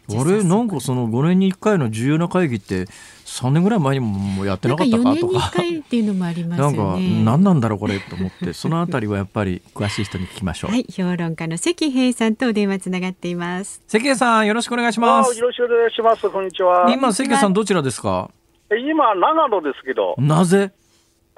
[0.09, 0.41] あれ？
[0.41, 2.87] なんかその5年に1回の重要な会議って
[3.37, 5.33] 3年ぐらい前にもやってなかったかとか。
[5.33, 6.77] なんかっていうのもありますよね。
[6.77, 6.99] なんか
[7.31, 10.71] 何なんだろうこれと思ってそのあたりはやっぱり詳しい人に聞きましょう。
[10.71, 13.81] はい、評論家の関平さんと電話つながっています。
[13.87, 15.37] 関平さんよろしくお願いします。
[15.37, 16.29] よろしくお願いします。
[16.29, 16.91] こんにちは。
[16.91, 18.31] 今関平さんどちらですか？
[18.69, 20.15] 今長野ですけど。
[20.17, 20.71] なぜ？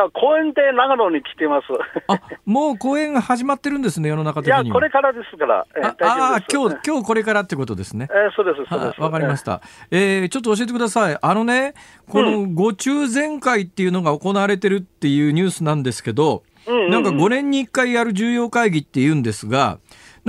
[0.10, 1.68] 公演で長野に来てます。
[2.08, 5.66] あ、もう公演が始まってるんですね、世の中的にいや、これからですから。
[5.76, 8.08] えー、ああ、今日、今日これからってことですね。
[8.12, 9.02] えー、そうです、そうです。
[9.02, 9.62] わかりました。
[9.92, 11.18] えー、ちょっと教えてください。
[11.22, 11.74] あのね、
[12.08, 19.80] このご中全会っていうのが行われてるっていうニュースなんですけど、うんなんか5年に1回やる重要会議って言うんですが、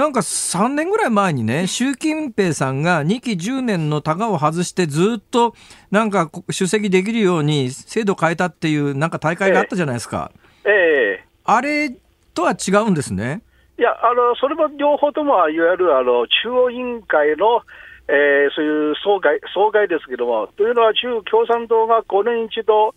[0.00, 5.54] なんか3年ぐらい前にね、習近平さんが2期10年のタガを外してずっと
[5.90, 10.32] なんか出席できるように制度変えたっていうなんか大会があったじゃないですか。
[10.64, 11.94] ええあれ
[12.32, 13.42] とは違うんですね。
[13.78, 17.60] いや、あの、それも両方とも、いわゆるあの中央委員会の、
[18.08, 22.94] えー、そういう総会、総会ですけども、というのは中共産党が5年一度、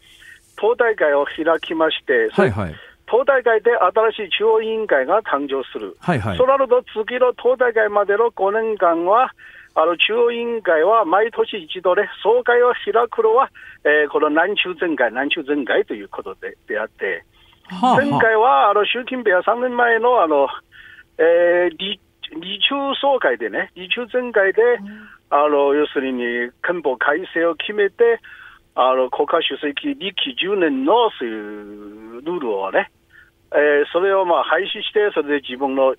[0.56, 2.76] 党大会を開きまして、はいはい。
[3.14, 9.30] 党大会で新しい中央委員会が誕生する、はいはい、そうなると次の党大会までの5年間は、
[9.76, 13.54] あの中央委員会は毎年一度で、総会を開くのは、
[13.86, 17.24] えー、この南中全会、南中全会ということでであって、
[17.70, 20.50] はあはあ、前回はあの習近平は3年前のあの、
[21.22, 22.02] えー、李
[22.34, 24.62] 日中総会でね、日中全会で、
[25.30, 28.20] あの、要するに、憲法改正を決めて、
[28.74, 32.90] あの、国家主席2期10年のそういうルールをね、
[33.54, 35.96] えー、それをまあ廃止して、それで自分の、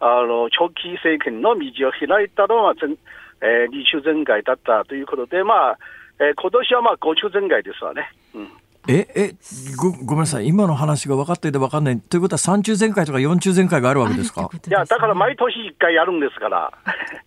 [0.00, 5.78] あの、長期政権の道を開いたのは、えー、2中全会だったということで、まあ、
[6.18, 8.10] えー、今年はまあ、五中全会ですわね。
[8.34, 8.48] うん
[8.86, 9.34] え、え、
[9.78, 10.46] ご、ごめんなさい。
[10.46, 11.98] 今の話が分かっていて分かんない。
[12.00, 14.50] ということは三中全会とか四中全会があるわけですか？
[14.52, 16.70] いや、だから毎年一回やるんですから。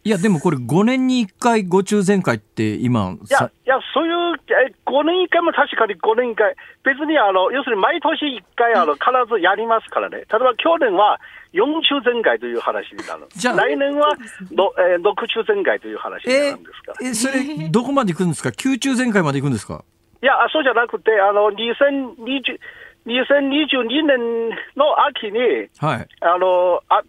[0.03, 3.09] いや、でもこれ5年に1回五中全会って今。
[3.11, 4.37] いや、いや、そういう、
[4.69, 6.55] え、5年1回も確かに5年1回。
[6.83, 10.17] 別にあの、要するに毎年1回あの、必ずやりますからね。
[10.17, 11.19] 例えば去年は
[11.53, 13.25] 4中全会という話になる。
[13.35, 14.13] じゃ来年は
[14.51, 16.93] の、えー、6中全会という話になるんですか。
[17.01, 19.83] えー、それ、どこまで行くんですか ?9 中全会まで行くんですか？
[19.83, 19.96] い
[20.27, 22.59] や、そうじゃなくて、あの、2020、
[23.07, 27.01] 2022年の秋に、はい、あの、あ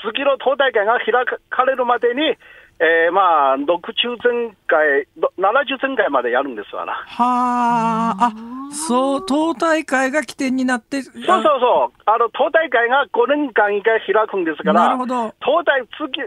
[0.00, 1.12] 次の党大会が開
[1.50, 2.36] かれるまでに、
[2.80, 5.06] えー、まあ、6中全会、
[5.36, 6.92] 7中全会までやるんですわな。
[6.92, 8.32] はあ、あ、
[8.72, 11.02] そう、党大会が起点になって。
[11.02, 12.02] そうそうそう。
[12.06, 15.34] あの、党大会が5年間一回開くんですから、なるほど。
[15.40, 16.22] 党大、次、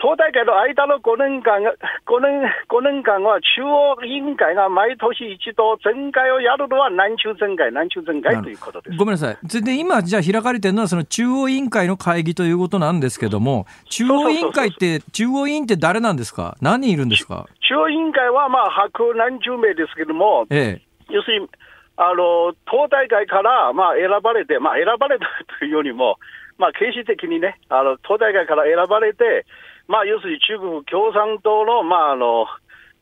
[0.00, 1.74] 党大会の間の5年間が、
[2.06, 8.96] 5年、5年間は中央委員会が毎年一度全会をやるのは南中全会、南中全会ということです。
[8.96, 9.36] ごめんなさい。
[9.62, 16.56] で、今、じゃあ開かれてるのはその中央委員会の会議ということなんですけども、中央委員会って、中央委員って誰なんですか？
[16.62, 17.46] 何人いるんですか？
[17.68, 21.48] 中央委員会はまあ、白何十名ですけども、ええ、要するに、
[21.96, 25.26] あの、党大会から、まあ、選ばれて、まあ、選ばれた
[25.58, 26.18] というよりも、
[26.56, 29.44] まあ、形式的にね、あの、党大会から選ばれて、
[29.88, 32.42] まあ、要するに中国共産党の、まあ、あの、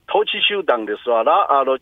[0.09, 1.79] 統治集団ですわな、あの、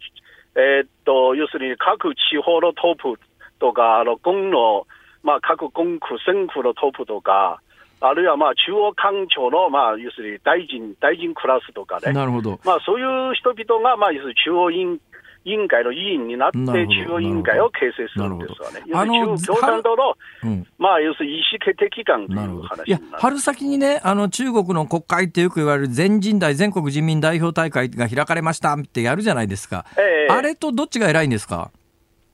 [0.56, 3.20] えー、っと、要するに各地方のトップ
[3.60, 4.86] とか、あの、軍の、
[5.22, 7.60] まあ、各軍区、政府のトップとか、
[8.00, 12.60] あるいはまあ中央官庁のまあ要するに大臣、大臣クラスとかね、なるほど。
[12.62, 15.00] まあ、そういう人々がまあ要するに中央委員
[15.44, 18.82] 委員会の委員になって、中央委員会を形成するんですわね。
[18.94, 29.84] あの共産党の、うん、まあ、要するに意思決定機関という話いや、春先にね、あの中国の国会ってよく言われる全人代、全国人民代表大会が開かれましたってやるじゃないですか。
[29.98, 31.70] えー、あれとどっちが偉いんですか？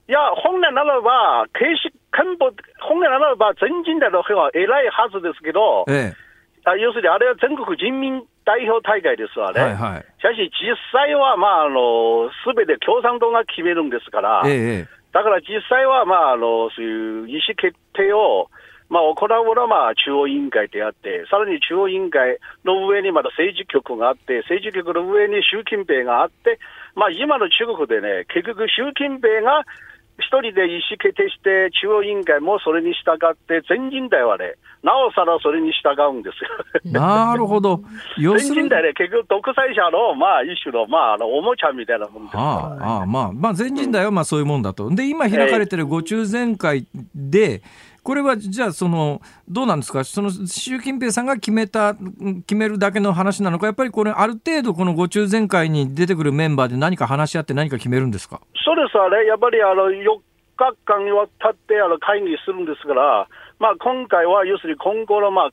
[0.09, 6.31] いや、本来ならば、形式、根本、本来ならば全人代の方が偉いはずですけど、ええ。
[6.63, 9.61] あ要するにあれは全国人民代表大会ですわね。
[9.61, 18.51] はいはい、しかし実際は、まあ、あの、すべて共産党が決めるんですから、ええ、だから実際は、まあ、あの、そういう意思決定を、
[18.91, 26.59] まあ、行うのは、まあ、中央委員会であって、さらに中央委員会の上にまだ政治局があって、政治局の上に習近平があって、
[26.97, 29.63] まあ、今の中国でね、結局習近平が
[30.21, 36.51] 一人で意思決定して、中央委員会もそれに従って、全人代はね、なおさらそれに従うんですよ。
[36.93, 37.81] なるほど。
[38.17, 44.89] 全人代ね、結局独裁者の、まあ、一種の、まあ、あの、おもちゃみたいなもんですから、ね、ああ、まあ、まあ、全人代はまあそういうもんだと。
[44.91, 47.63] で、今開かれてる五中全会で、
[48.03, 58.41] これはじゃあその、どうなんですか、その習近平さんが決めた、決めるだけの話なのか、やっぱりこれ、ある程度、この五中全会に出てくるメンバーで何か話し合って、何か決めるんですか？
[58.65, 60.21] そうですあれ、やっぱりあの4
[60.57, 65.51] 日間にわたってあの会議するんですから、まあ、今回は要するに今後の、まあ、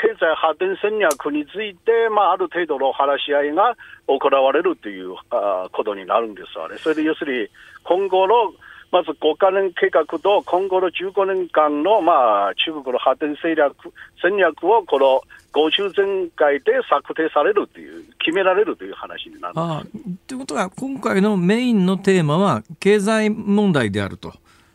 [0.00, 3.76] 経済発展戦略について、まあ、ある程度の話し合いが
[4.06, 6.76] 行われるというあことになるんですわね。
[6.78, 7.48] それで要するに
[7.84, 8.52] 今後の
[8.90, 13.74] まず5カ年計画と今後の15年間の、まあ、中国の発展戦略
[14.20, 15.22] 戦略をこの
[15.52, 19.82] 5中全会で策定されるという、決められるという話になるあ
[20.26, 24.32] ということは、今回のメインのテーマは経済問題であると。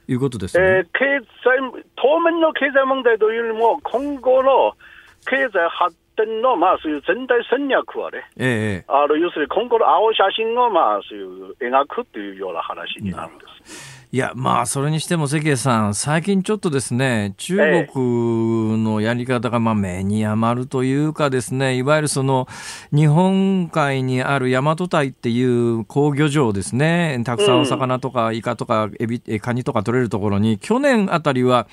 [0.08, 4.74] いうことですね、えー、経済当面の経済問題というよりも、今後の
[5.26, 13.95] 経済発展の、まあ、そういう全体戦略はね、ええ、あの要するに今後の青写真を、まあ、そういう描くというような話になるんです。
[14.16, 17.58] いや、まあ、それにしても関さん、最近ちょっとですね、中
[17.92, 22.48] 国のやり方が、まあ、目に余るというかですね、いわゆるその、
[22.94, 31.68] 日本海にある大和堆っていう工漁場ですね、たくさんお魚とかイカとかエビ、カニとか取れるところに、去年あたりは、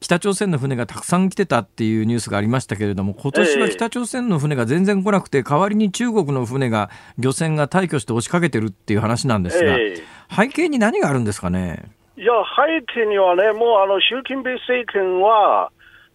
[0.00, 9.76] 北朝鮮の船がたくさん来てたっていうニュースがありましたけれども、今年は北朝鮮の船が全然来なくて、代わりに中国の船が、漁船が退去して押しかけてるっていう話なんですが、
[10.30, 11.84] 背景に何があるんですかね？
[12.16, 15.70] いや、背景にはね、もうあの習近平政権は、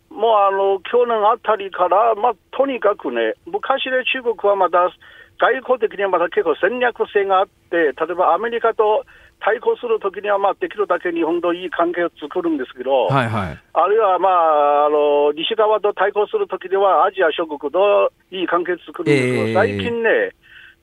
[0.09, 4.91] もうあの去年あたりから、まあ、とにかくね、昔で中国はまだ
[5.39, 9.05] 外交的にはまだ結構戦略性があって、例えばアメリカと
[9.39, 20.35] 対抗するときには、まあ、できるだけ日本といい関係を作るんですけど、はいはい、あるいは、まあ、あの西側と対抗するときでは、アジア諸国といい関係を作るんですけど、えー、最近ね、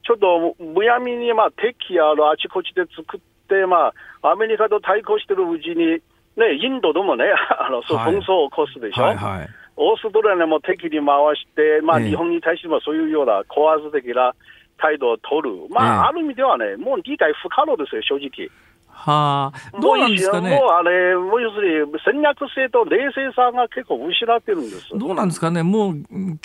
[0.09, 3.93] ちょっとむやみに、まあ、敵やあのあちこちで作って、ま
[4.23, 6.01] あ、アメリカと対抗してるうちに、
[6.41, 7.27] ね、インドでもね、
[7.61, 9.03] あのそう紛争を起こすでしょ？
[9.05, 9.39] はいはい。
[9.41, 9.49] はい
[9.81, 11.07] オーストラリアも敵に回
[11.37, 14.35] して、まあ、日本に対してもそういうような高圧的な
[14.77, 18.51] 態度を取る、まあ、ある意味ではね、もう理解不可能ですよ、正直。
[19.01, 20.51] はあ、どうなんですかね？
[20.51, 24.89] もうあれ、もう要するに戦略性と冷静さが結構失ってるんです。
[24.93, 25.95] どうなんですかね、もう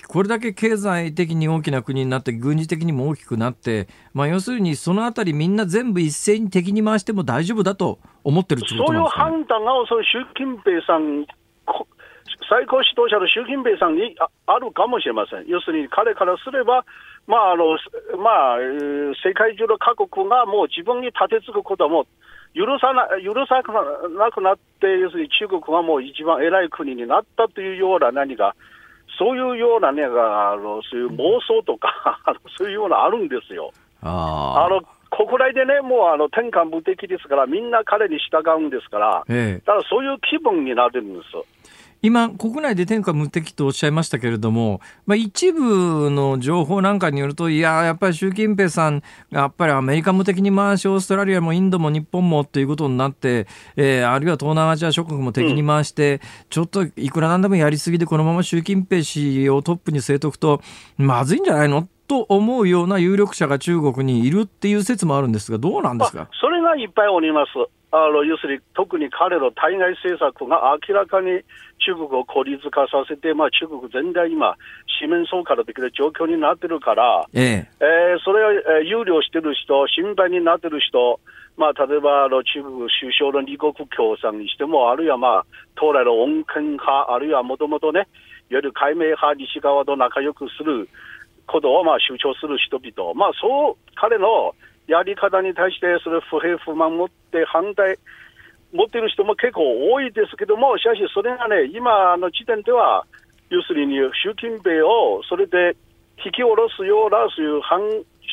[0.08, 11.26] これだけ経済的に大きな国になって、軍事的にも大きくなって、まあ、要するにそのあたり、みんな全部一斉に敵に回しても大丈夫だと思ってるってことなんですか、ね、そういう判断が、その習近平さん、
[12.50, 15.48] 最高指導者の習近平さんにあるかもしれません。
[15.48, 16.86] 要するに彼からすれば、
[17.26, 17.78] まああの
[18.22, 18.58] まあ、
[19.26, 22.06] 世界中の各国がもう自分に立てつくことも
[22.54, 23.62] 許さな許さ
[24.18, 28.56] なくなって、要するに中国がもう一番偉い国になったというような何か、
[29.18, 32.20] そういうようなね、あのそういう妄想とか
[32.58, 33.72] そういうようなあるんですよ。
[34.02, 41.63] あの国内でね、もうあの天下無敵ですから、みんな彼に従うんですから、ええ、だからそういう気分になるんです。
[42.06, 49.02] 今、国内で天下無敵とおっしゃいましたけれども、まあ、一部の情報なんかによると、いや、やっぱり習近平さん
[49.32, 53.48] がやっぱりアメリカ無敵に回し、オーストラリアもインドも日本もということになって、
[53.78, 60.62] えー、あるいは東南アジア諸国も敵に回して、うん、ちょっといくらなんでもやりすぎで、このまま習近平氏をトップに据えとくと、
[60.98, 66.30] まずいんじゃないのと思うような有力者が中国にいるっていう説もあるんですが、どうなんですか？
[66.40, 67.52] それがいっぱいおります。
[67.96, 71.44] あの要するに特に彼の対外政策が明らかに
[71.86, 74.56] 中国を孤立化させて、まあ、中国全体今、
[75.00, 81.20] 四面楚歌的な状況になってるから、えええー、それを、えー、憂慮してる人、心配になってる人、
[81.56, 85.46] まあ、例えばあの中国首相の李克強さんにしても、あるいは、まあ、
[85.76, 88.08] 当来の穏健派、あるいはもともとね、
[88.50, 90.90] いわゆる解明派、西側と仲良くする
[91.48, 94.56] ことをまあ主張する人々、まあ、そう彼の
[94.88, 97.98] やり方に対して、それ不平不満持って反対
[98.74, 103.06] 持っている人も結構多いですけども、しかしそれがね、今の時点では、
[103.50, 105.78] 要するに習近平をそれで
[106.26, 107.80] 引き下ろすような、そういう反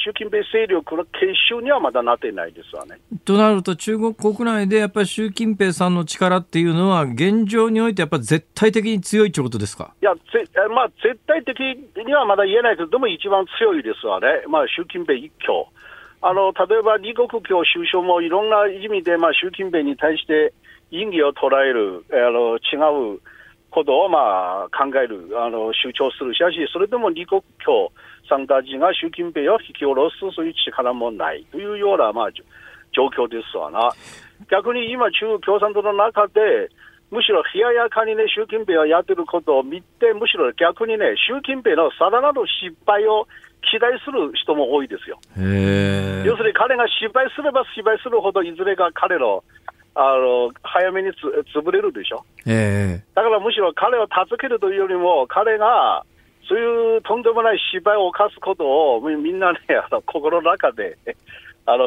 [0.03, 2.99] 習近平勢力の結集にはまだなってないですわね。
[3.25, 9.93] となると、中国国内でやっぱり習近平さんの力っていうのは、現状においてやっぱり絶対的に強いということですか？
[10.01, 10.21] いや、ぜ
[10.75, 15.69] まあ、絶対的にはまだ言えないけど、でも一番強いですわね、まあ、習近平一強。
[16.23, 20.53] あの例えば李克強首相もいろんな意味で、まあ、習近平に対して
[20.91, 22.77] 意義を捉える、あの違
[23.17, 23.21] う
[23.71, 27.93] ことをまあ考える、あの主張するしかし、それでも李克強
[28.29, 32.29] さんたちが習近平を引き下ろすそういう力もないというような、まあ、
[32.93, 33.91] 状況ですわな。
[34.51, 36.71] 逆に今、中国共産党の中で、
[37.11, 43.27] むしろ冷ややかにね、習近平がやってることを見て、むしろ逆にね、習近平のさらなる失敗を
[43.63, 45.19] 期待する人も多いですよ。
[46.25, 49.43] 要するに彼が失敗すれば失敗するほど、いずれか彼の
[49.95, 52.25] あの早めにつ潰れるでしょ？
[53.15, 56.05] だからむしろ彼を助けるというよりも、彼が
[56.49, 58.65] そういうとんでもない失敗を犯すこと
[58.97, 60.97] をみんなね、あの心の中で、
[61.67, 61.87] あの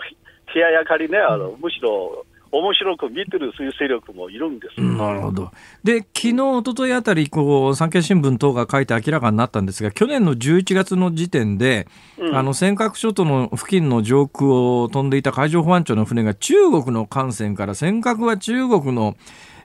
[0.54, 4.80] 冷ややかにね、あのむしろ面白く見てるそういう勢力もいるんです。
[4.80, 5.52] なるほど。
[5.84, 11.88] で、昨日、一昨日あたり、こう、産経新聞等が書いて明らかになったんですが、去年の11月の時点で、
[12.20, 19.16] うん、あの、尖閣諸島の付近の上空を飛んでいた海上保安庁の船が中国の艦船から尖閣は中国の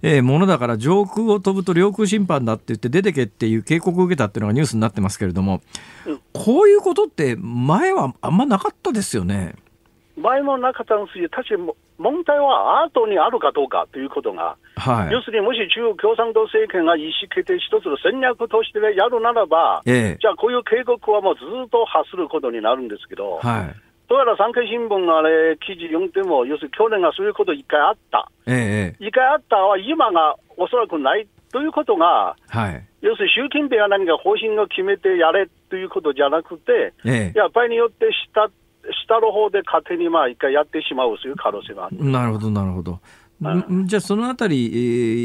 [0.01, 5.61] えー、ものだから上空を飛ぶと領空侵犯だって言って出てけっていう警告を受けたっていうのがニュースになってますけれども、
[6.07, 9.57] うん、こういうことって前はあんまなかったですよね。
[10.17, 23.75] 前もなかったんですよ、確かに問題はアートにあるかどうかということが、はい、要するにもし中国共産党政権が意思決定一つの戦略としてやるならば、ええ、じゃあこういう警告はもうずっと発することになるんですけど、はい、
[24.09, 38.51] どうやら産経新聞のあれ記事読んでも、要するに去年がそういうこと一回あった、ええ、一回あったは今がおそらくないということが、はい、要するに習近平が何か方針を決めてやれということじゃなくて、ええ、やっぱりによってした
[39.07, 43.01] 下の方で勝手にまあ一回やってしまうという可能性があるなるほど、なるほど。
[43.85, 44.77] じゃあ、そのあたり、え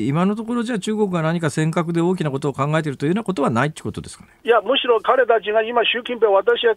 [0.05, 4.29] ー、今のところ、じゃあ、中国が何か尖閣で大きなことを考えているというようなことはないということですかね？
[4.43, 6.75] いや、むしろ彼たちが今、習近平、私は、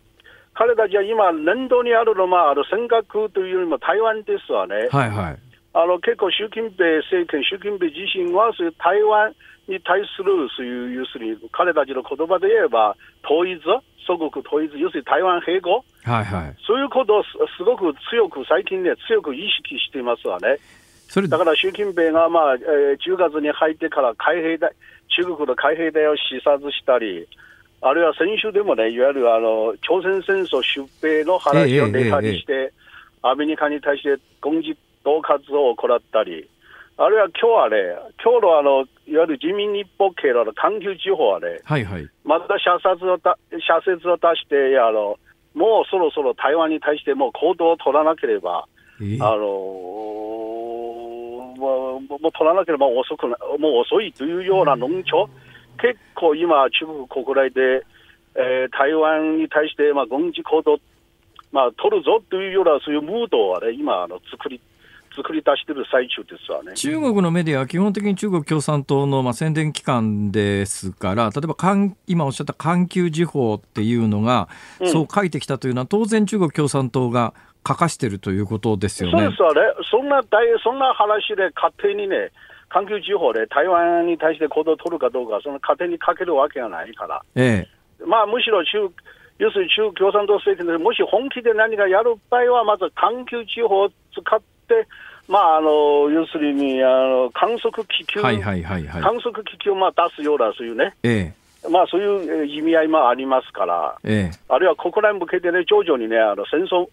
[0.54, 4.88] 彼たちは今、念頭にあるのは、あの尖閣というよりも台湾ですわね。
[4.90, 5.38] はいはい
[5.74, 9.34] あの結構、習近平政権、習近平自身はそういう台湾
[9.68, 13.60] に対するそういう要するに彼たちの言葉で言えば統一、
[14.06, 17.22] 祖国統一、要するに台湾併合、はいはい、そういうことを
[17.56, 20.58] すごく強く最近ね、強く意識していますわね。
[21.28, 24.72] だから習近平が、まあえー、10月に入ってから海兵隊
[25.16, 27.28] 中国の海兵隊を視察したり、
[27.80, 32.72] あるいは先週でもね、いわゆるあの朝鮮戦争出兵の話をネタにして、えええ、
[33.22, 36.48] アメリカに対して軍事恫喝を行ったり、
[36.98, 37.76] あるいは今日はね、
[38.24, 45.18] 今日のあのいわゆる人民日報系の環球地方はね、はいはい、また社説をた社説を出して、あの
[45.54, 48.66] もうそろそろ台湾に対してもう行動を取らなければ、あ
[49.00, 49.44] の
[51.56, 55.28] もうもう取らなければ遅くなもう遅いというような論調、
[55.76, 57.84] 結構今、中国国内で、
[58.34, 60.78] えー、台湾に対して、まあ、軍事行動、
[61.52, 64.60] まあ、取るぞというようなそういうムードを、ね、今あの作り
[65.16, 66.74] 作り出している最中ですわね。
[66.74, 71.56] 中国のメディアは基本的に中国共産党のまあ宣伝機関ですから、例えば
[72.06, 74.48] 今おっしゃった環球時報っていうのが、
[74.84, 77.34] そう書いてきたというのは、当然、中国共産党が
[77.66, 79.18] 書かしてるということですよね。
[79.18, 79.60] そうですわね、
[79.90, 82.30] そんな大そんな話で勝手にね、
[82.68, 87.66] 環球時報で台湾に対して行動を取るかどうか、その勝手にかけるわけがないから、え
[88.00, 88.90] え、まあむしろ中、
[89.38, 94.86] 要するに中共産党政権でもし本気で何かやる場合は、まず環球地方を使って、
[95.28, 106.88] まあ、あの要するにあの観測気球、はいはいはいはい、観測気球をまあ出すような、そういうね、ええ、まあ、そういう意味合いもありますから、ええ、あるいは国内向けてね、徐々にね、あの戦争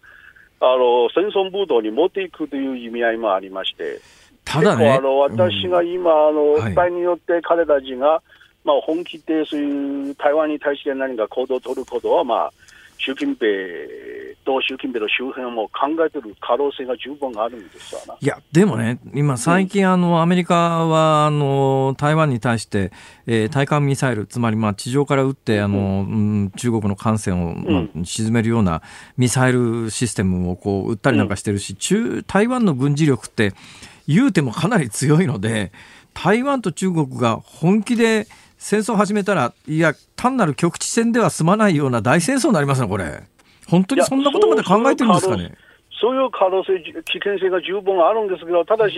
[0.59, 3.99] あの戦争ブードに持っていくという意味合いもありまして、
[4.45, 8.21] ただね、あの私が今、あの場合によって彼たちが、
[8.63, 12.53] まあ、本気でそういう台湾に対して何か行動を取ることは、まあ、
[13.05, 13.47] 習近平
[14.45, 22.91] と習近平の周辺も考えてる可能性が十分あるんですわいや、でもね、今、最近、あの、アメリカは、あの、台湾に対して、
[23.25, 28.81] えー、対艦ミサイル、つまり、まあ、地上から撃って、あの、うん、中国の艦船を、まあ、沈めるような
[29.17, 33.53] ミサイルシステムを、こう、撃ったりなんかしてるし、中、台湾の軍事力って、
[34.07, 35.71] 言うてもかなり強いので、
[36.13, 38.27] 台湾と中国が本気で、
[38.63, 43.21] 戦争を始めたら、いや、単なる局地戦では済まないような大戦争になりますね、これ。
[43.67, 45.53] 本当にそんなことまで考えてるんですかね？
[45.99, 48.95] そういう可能性、危険性が十分あるんですけど、ただし、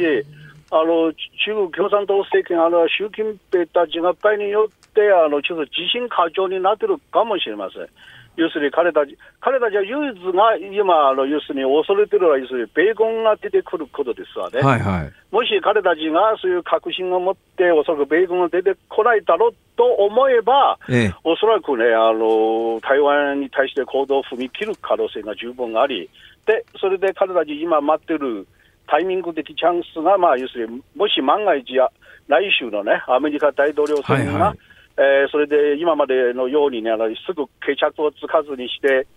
[0.70, 7.90] あの中国共産党政権、あの習近平たちがによって、あのちょっと自信過剰になってるかもしれません。
[8.38, 14.62] 要するに彼たち、彼たちは唯一が今、あの要するに恐れてるのは、要するに米軍が出てくることですわね。
[14.62, 26.10] はいはい、もし彼たちがそういう確信を持って、おそらく米軍が出てこないだろうと思えば、ええ、おそらくねあの、台湾に対して行動を踏み切る可能性が十分あり、
[26.46, 28.48] でそれで彼たち今待ってる
[28.88, 31.90] タイミング的チャンスが、まあ、要するに、もし万が一や、
[32.28, 34.58] 来週のね、アメリカ大統領選が、はいはい
[34.98, 39.08] えー、それで今までのようにね、あのすぐ決着をつかずにして、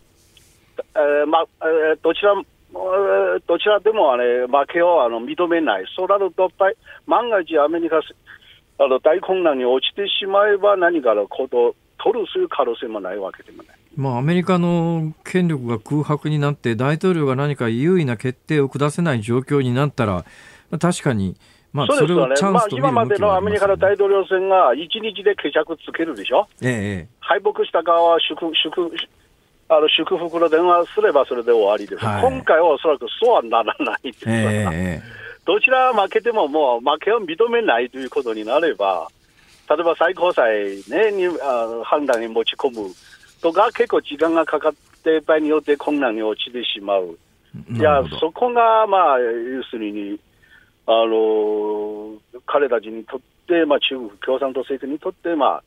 [0.94, 2.34] えーまえー、どちら
[3.46, 6.50] どちらでもあれ負けをあの認めない、そうなると、
[7.06, 8.00] 万が一アメリカ
[8.80, 13.76] あの大混乱に落ちてしまえば、何かのことを取るそういう可能性もないわけでもない。
[13.96, 20.24] まあ、アメリカの権力が空白になって、大統領が何か優位な決定を下せない状況になったら、
[20.78, 21.36] 確かに
[21.72, 28.90] まあ、そうですよね、まあ、今までのアメリカの大統領選が1日で決着つけるでしょ、ええ、敗北した側は祝祝
[29.68, 35.02] あの祝福の電話すればそれで終わりです、はい、今回はおそらくそうはならないですから、え、
[35.44, 39.08] どちら負けてももう負けを認めないということになれば、
[39.68, 40.46] 例えば最高裁、
[40.88, 42.94] ね、にあの判断に持ち込む
[43.40, 47.18] とか、結構時間がかかって、場合によって困難に陥ってしまう。
[47.70, 50.18] いや、そこが、まあ、要するに、
[50.90, 52.16] あの
[52.46, 55.62] 彼たちにとって、まあ、中国共産党政権にとって、まあ、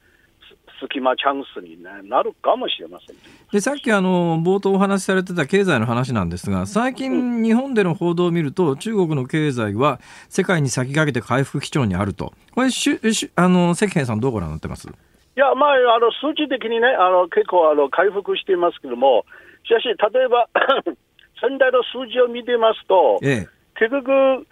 [0.82, 1.78] 隙間チャンスに、
[2.10, 3.16] なるかもしれません。
[3.52, 12.34] でさっきあの冒頭お話しされてた経済の話なんですが最近、日本での報道を見ると中国の経済は世界に先駆けて回復基調にあると。
[12.56, 14.88] これしゅしあの関平さんどうご覧になってます？
[14.88, 14.92] い
[15.40, 19.26] や、まあ、あの数値的にねあの結構あの回復していますけども
[19.64, 20.50] しかし例えば
[21.40, 24.48] 仙台の数字を見てますと、ええ、結局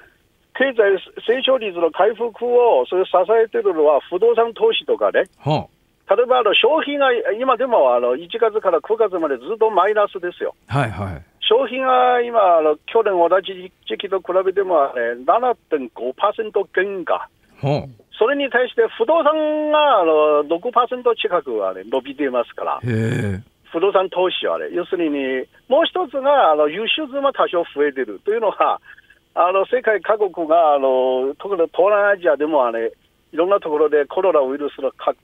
[0.59, 7.07] 経済成長率の回復をそれ支えてるのは不動産投資とかね、はあ、例えばあの消費が
[7.39, 10.53] 今でもあの1月から9月までずっとマイナスですよ。
[10.67, 15.95] はいはい、消費が今あの、去年同じ時期と比べても、ね、7.5%
[16.75, 17.29] 減価。
[17.63, 18.03] はあ。
[18.19, 22.79] それに対して不動産があの6%近くは、ね、伸びていますから、
[23.71, 28.19] 不動産投資はね、要するに、もう一つがあの輸出も多少増えてる。
[28.25, 28.81] というのは、
[29.39, 32.91] あの世界各国があの特に東南アジアでもあれ
[33.31, 35.15] いろんなところでコロナウイルスの拡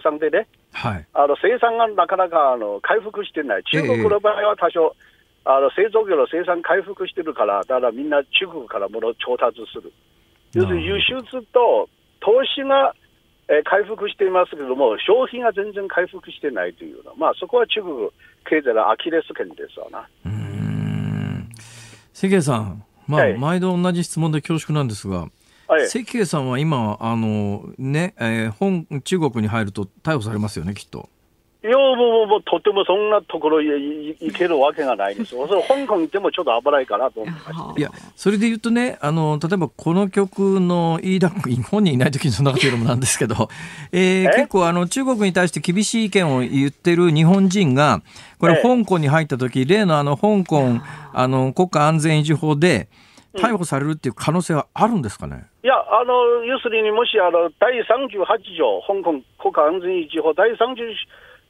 [0.00, 4.94] 散でね、はい、あの生産がなかなかあの回復してない、中国の場合は多少、
[5.42, 9.90] えー、あの製造業の生産回復してるから、だからみんな中国から物を調達する。
[10.54, 11.18] 要するに輸出
[11.50, 11.90] と
[12.20, 12.94] 投資が、
[13.50, 18.06] えー、回復していますけれども、消費が全然回復してないというのは、まあ、そこは中国
[18.46, 20.06] 経済のアキレス腱ですわな。
[20.26, 21.48] うん。
[22.12, 25.28] 関谷さん、まあ、毎度同じ質問で恐縮なんですが、
[25.66, 25.88] はい、
[26.26, 31.08] さんは今、あのねえー、本中国に入ると逮捕されますよね、きっと。
[31.64, 35.44] いや、もう、もう、とてもそんなところへ行けるわけがないですよ。
[35.48, 37.74] それ香港行ってもちょっと危ないかなと思いました。
[37.76, 43.48] いや、それで言うとね、あの、例えばこの曲の飯田君、本人いない時にそんなこと言うのもなんですけど、
[43.90, 48.02] えー、結構あの、中国に対して厳しい意見を言ってる日本人が、
[48.38, 50.80] これ香港に入った時、例のあの、香港、
[51.12, 52.88] あの、国家安全維持法で、
[53.34, 60.56] 逮捕されるっていう可能性はあるんですかね、いや、あの要するにもしあの第38条、香港国家安全維持法第30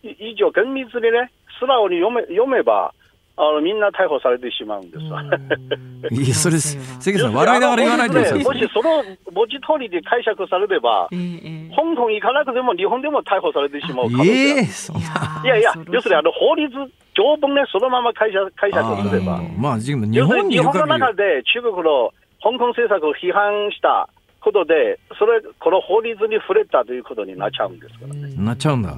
[0.02, 2.94] 以上厳密にね、素直に読め読めば、
[3.36, 5.22] あのみんな逮捕されてしまうんです わ。
[5.22, 8.42] いや、それ、関さん、笑いながら言わないでください。
[8.42, 15.46] もしその文字通りで解釈されれば、香港行かなくても日本でも逮捕されてしまう可能性がある。
[15.46, 16.72] いやいや、要するにあの法律、
[17.14, 19.40] 条文ね、そのまま解釈解釈すれば。
[19.56, 24.08] まあ、日本日本の中で中国の香港政策を批判した
[24.40, 28.34] ことで、それ、この法律に触れたということになっちゃうんですからね。
[28.36, 28.96] なっちゃうんだ。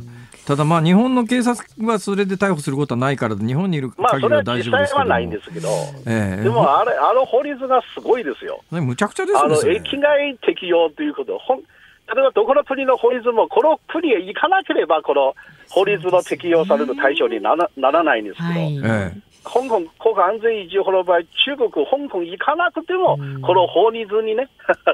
[0.51, 5.69] ただまあ日本の警察はそれで逮捕することはないから日本にいる限りは大丈夫ですけど、まあ、それは実際はないんですけど、
[6.07, 8.61] えー、でもあれあの法律がすごいですよ。
[8.73, 9.41] むちゃくちゃですね。
[9.45, 11.39] あの駅外適用ということ。
[11.39, 11.63] ほん例
[12.19, 15.37] えばどこの国の法律もこの国へ行かなければこの
[15.69, 24.49] 法律の適用される対象にならならないんですけど、はい、香港国家安全維持法の場合、中国、香港行かなくても、この法律にね、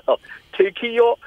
[0.53, 1.19] 適用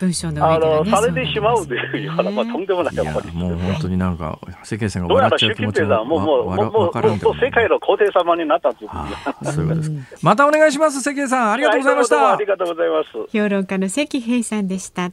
[0.00, 3.30] 文章の上で、ね、あのされてしまうという、まあ、とんでもないやっぱり。
[3.32, 8.90] もう本当になんか石さんが笑っちゃう気持ちがもうもうもうもうもう世界の皇帝様になったという。
[9.44, 10.24] そういうことです。
[10.24, 11.52] またお願いします石さん。
[11.52, 13.36] ありがとうございました、ありがとうございます。
[13.36, 15.12] 評論家の石平さんでした。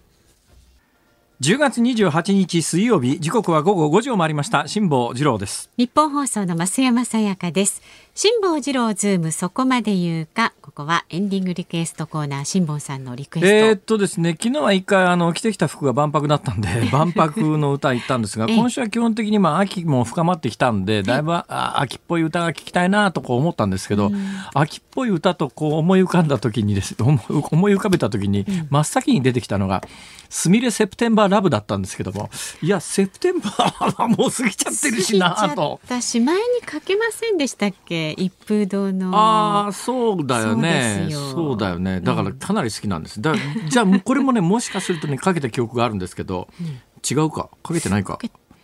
[1.40, 4.68] 10月28日水曜日時刻は午後5時を回りました。
[4.68, 5.70] 辛坊治郎です。
[5.78, 7.84] ニッポン放送の増山さやかです
[8.20, 10.52] 辛坊治郎ズームそこまで言うか。
[10.64, 13.48] ここはエンディングリクエストコーナー辛坊さんのリクエスト。
[13.48, 24.12] えー、っとですね昨日は一回あの着てきた服が万博だったんで 万博の歌言ったんですが 今週は基本的にまあ秋も深まってきたんでだいぶ秋っぽい歌が聞きたいなとこう思ったんですけど、
[24.56, 29.84] 秋っぽい歌とこう思い浮かんだ時にです 思い浮かべた時に真っ先に出てきたのが
[30.30, 32.32] すみれセプテンバーラブだったんですけども
[32.64, 35.80] いやセプテンバーはもう過ぎちゃってるしなと。
[35.86, 38.07] 私前にかけませんでしたっけ？
[38.14, 41.08] 一風堂のああそうだよね。
[41.12, 42.02] そうだよね。
[42.02, 43.34] だからかなり好きなんです、だ
[43.70, 46.68] じゃあこれもね もしかするとねかけた記憶があるんですけど、うん、
[47.10, 47.50] 違うか？
[47.64, 48.20] かけてないか？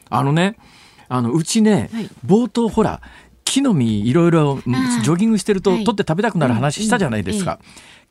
[0.10, 0.58] あのね
[1.10, 3.02] あのうちね、はい、冒頭ほら
[3.44, 7.60] 木の実いろいろジョギングしてると取って食べたくなる話したじゃないですか。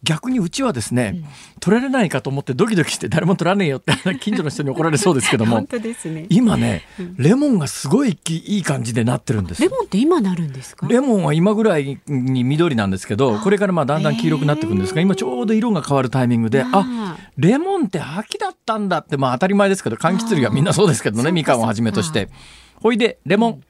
[0.05, 1.24] 逆にうちはですね、うん、
[1.61, 6.26] 取られないかと思ってドキドキして誰も取らねえよって 近所の人に怒られそうですけども本当ですね。
[6.28, 6.82] 今ね、
[7.16, 10.86] レモンがすごいいい感じでなってるんですレモンって今なるんですか？
[10.88, 22.28] レモンは今ぐらいに緑なんですけどこれからまあだんだん黄色くなってくるんですが今ちょうど色が変わるタイミングであレモンって秋だったんだってまあ当たり前ですけど柑橘類はみんなそうですけどねみかんをはじめとして。
[22.76, 23.61] ほいでレモン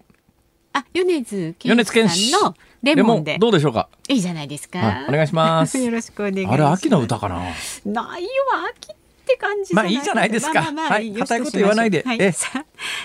[0.74, 3.36] あ米津玄師さんのレモンで。
[3.38, 3.88] どうでしょうか？
[4.08, 5.78] いいじゃないですか、お願いします。
[5.78, 6.54] よろしくお願いします。
[6.54, 7.36] あれ秋の歌かな？
[7.84, 8.28] ないよ
[8.76, 10.54] 秋って感じまあいいじゃないですか。
[10.54, 12.02] まあまあまあ、はい、固いこと言わないで。
[12.04, 12.34] はい、で今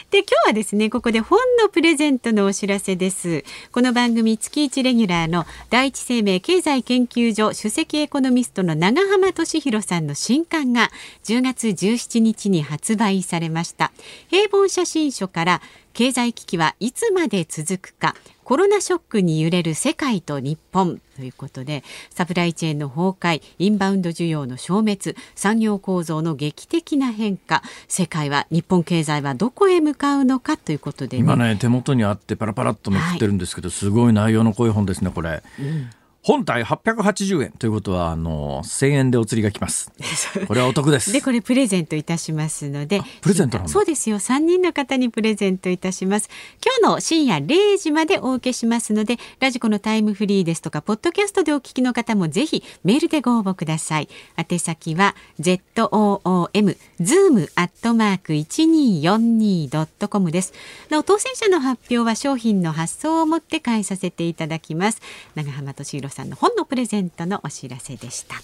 [0.09, 3.43] 日はですねここで本のプレゼントのお知らせです。
[3.71, 10.89] この番組月一レギュラーの第一生命経済研究所首席エコノミストの長浜俊弘さんの新刊が
[11.23, 13.91] 10月17日に発売されました。
[14.27, 15.61] 平凡写真書から
[15.93, 35.41] 経済危機はいつまで続くかコロナショックに揺れる世界と日本ということでサプライチェーンの崩壊インバウンド需要の消滅産業構造の劇的な変化世界は日本経済はどこへ向かうのかということで、ね、今ね手元にあってパラパラっとめくってるんですけど、はい、すごい内容の濃い本ですねこれ。
[35.59, 35.89] うん
[36.23, 39.91] 本体880円ということはあの1000円でお釣りが来ます。
[40.47, 41.13] これはお得です。
[41.13, 43.01] でこれプレゼントいたしますので。
[43.21, 44.19] プレゼントそうですよ。
[44.19, 46.29] 3人の方にプレゼントいたします。
[46.63, 54.09] 今日の深夜0時までお受けしますのでラジコのタイムフリーですとかポッドキャストでお聞きの方もぜひメールでご応募ください。
[54.37, 60.53] 宛先は ZOOM zoom アットマーク 1242.com です。
[60.89, 65.01] なお当選者の発表は商品の発送をもって返させていただきます。
[65.35, 68.35] 永濱利廣さんの本のプレゼントのお知らせでした。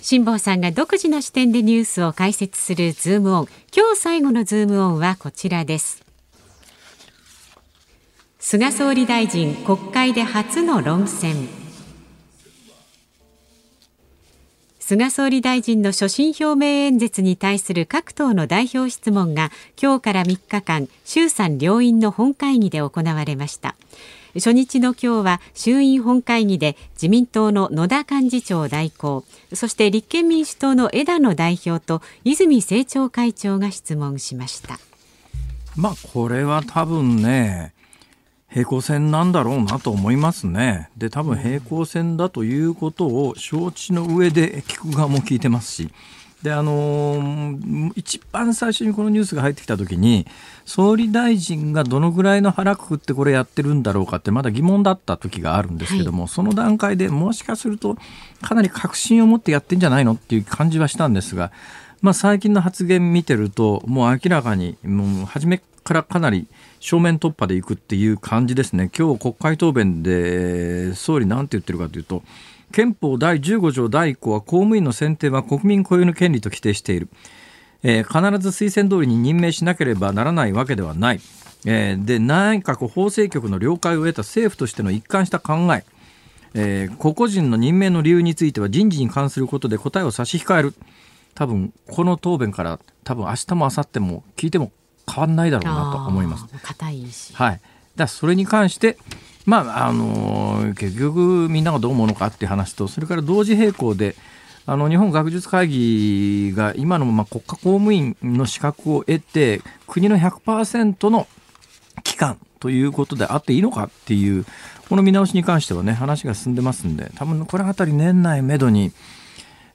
[0.00, 3.48] 辛坊さんが独自の視点でニュースを解説するズームオン。
[3.74, 6.04] 今日最後のズームオンはこちらです。
[8.40, 11.62] 菅総理大臣国会で初の論戦。
[14.80, 23.76] 菅総理大臣の所信表明演説に対する各党の代表質問が今日から3日間衆参両院の本会議で行われました。
[24.34, 34.78] 初日の今日は衆院本会議で自民党の野田幹事長代行そして立憲民主党の枝野代表と泉政調会長が質問しました
[35.76, 37.74] まあこれは多分ね
[38.52, 40.90] 平行線なんだろうなと思いますね。
[40.98, 45.90] で、多分平行線だということを承知の上で聞く側も聞いてますし、
[46.42, 50.26] で、あのー、一番最初にこのニュースが入ってきた時に、
[50.64, 57.96] 総理大臣がどのぐらいの腹くくってこれやってるんだろうかってまだ疑問だった時があるんですけども、はい、その段階でもしかすると
[58.40, 61.52] かなり確信を持ってやってんじゃないのっていう感じはしたんですが、
[62.00, 66.48] まあ、最近の発言見てると、もう明らかに、もう初めからかなり
[66.80, 68.90] 正面突破でいくっていう感じですね。
[68.96, 72.22] 今日国会答弁で総理なんて言ってるかというと、
[72.72, 77.08] 憲法第15条第1項は公務員の選定は国民固有の権利と規定している。
[77.84, 81.20] えー、必ず推薦通りに任命しなければならないわけではない。
[81.64, 85.84] えー、で、内閣法制局の了解を得た政府としての一貫した考え。
[86.54, 90.74] えー、個々人の任命の理由については人事に関することで答えを差し控える。
[91.34, 94.70] 多分、この答弁から多分明日も明後日も聞いても
[95.10, 96.46] 変わんないだろうなと思います。
[96.62, 97.34] 硬いし。
[97.34, 97.60] はい。
[97.96, 98.96] だそれに関して、
[99.46, 104.14] まああの結局みんながどう思うのかっていう話とそれから同時並行で
[104.64, 111.26] あの日本学術会議が今のまま国家公務員の資格を得て国の100%の
[112.04, 114.46] 機関ということであっていいのかっていう
[114.88, 118.92] この見直しに関してはね話が進んでますんで多分これあたり年内めどに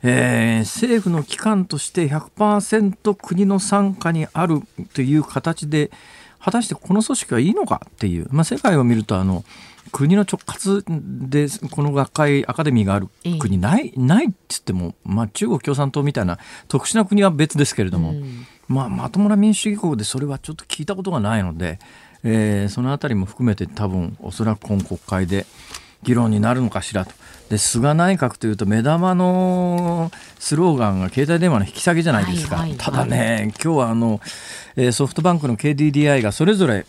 [0.03, 4.61] えー、政府の機関として100%国の傘下にある
[4.93, 5.91] という形で
[6.47, 9.43] 果たしてこの組織はいいのかっていう、まあ、世界を見るとあの
[9.91, 10.81] 国の直轄
[11.27, 16.39] でこの学会アカデミーがある国ない、ないっつっても、まあ、中国共産党みたいな
[16.69, 21.79] 特殊な国は別ですけれども、うん、まあ、まともな民主主義国でそれはちょっと聞いたことがないので、
[22.23, 25.45] えー、そのあたりも含めて多分おそらく今国会で
[26.03, 27.11] 議論になるのかしらと。
[27.49, 34.19] で菅内閣というと目玉のスローガンが携帯電話の引き下げじゃないですか、はいはいはい、ただね今日はあの、
[34.77, 36.85] えー、ソフトバンクの KDDI がそれぞれ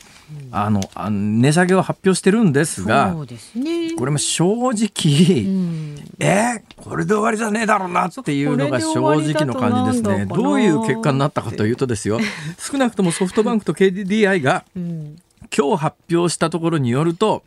[0.52, 3.14] あのあ値下げを発表してるんですが、
[3.54, 10.26] ね、これも正直、うん、えこれで終わりじゃねえだろうなっていうのが正直の感じですね。
[10.26, 12.20] どういう結果になったかというとですよ。
[12.60, 17.42] 少なくともソフトバンクと KDDI が、今日発表したところによると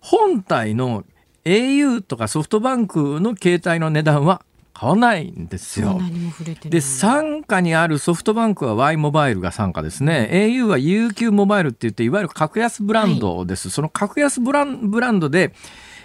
[0.00, 1.04] 本体の
[1.44, 4.42] au とかソフトバンクの携帯の値段は
[4.78, 5.98] 変わらないんですよ。
[6.64, 10.28] で、傘下にあるソフトバンクは Y モバイルが傘下ですね。
[10.30, 13.68] au は UQ モバイルって言って、いわゆる格安ブランドです。
[13.68, 15.54] はい、その格安ブランブランドで、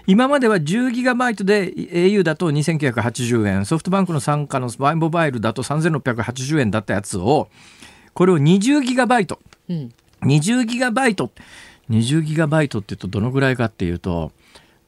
[0.07, 7.49] 今までは 10GB で au だと2980円、ソフトバンクの傘下の Y モバイルだと3680円だったやつを、
[8.13, 9.37] これを 20GB、
[9.69, 9.93] うん、
[10.23, 11.29] 20GB、
[11.89, 14.31] 20GB って言うとどのぐらいかっていうと、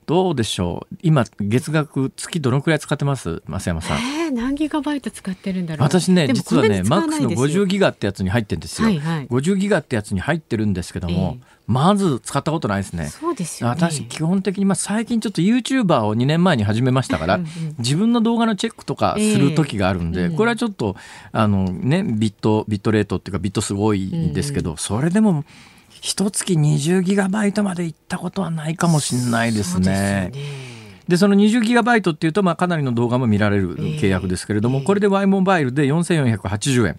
[0.05, 0.95] どうでしょう？
[1.01, 3.41] 今月額月どのくらい使ってます？
[3.47, 5.87] 増山さん、えー、何ギガバイト使ってるんだろう。
[5.87, 13.07] 私ね実はねマックスの50ギガってやつに入ってるんですよ、はいはい、50ギガってやつに入ってるんですけども、えー、まず使ったことないですね。
[13.07, 17.45] そうですよ、ね、私基本的に、まあ、最近ちょっと YouTuber を2年前に始めましたからうん、
[17.79, 20.95] 自分の動画のチェックとかする時があるんで、えー、これはちょっと
[21.31, 25.45] あのねビットビットレートっていうかビットすごいんですけど、うん、それでも
[26.03, 30.33] 一月20ギガバイトまで行ったことはないかもしれないですね。
[31.07, 36.95] でその20ギガバイトっていうと、まあ、かなりの動画も見られる契約ですけれども、えー、これで Y モバイルで4480円、は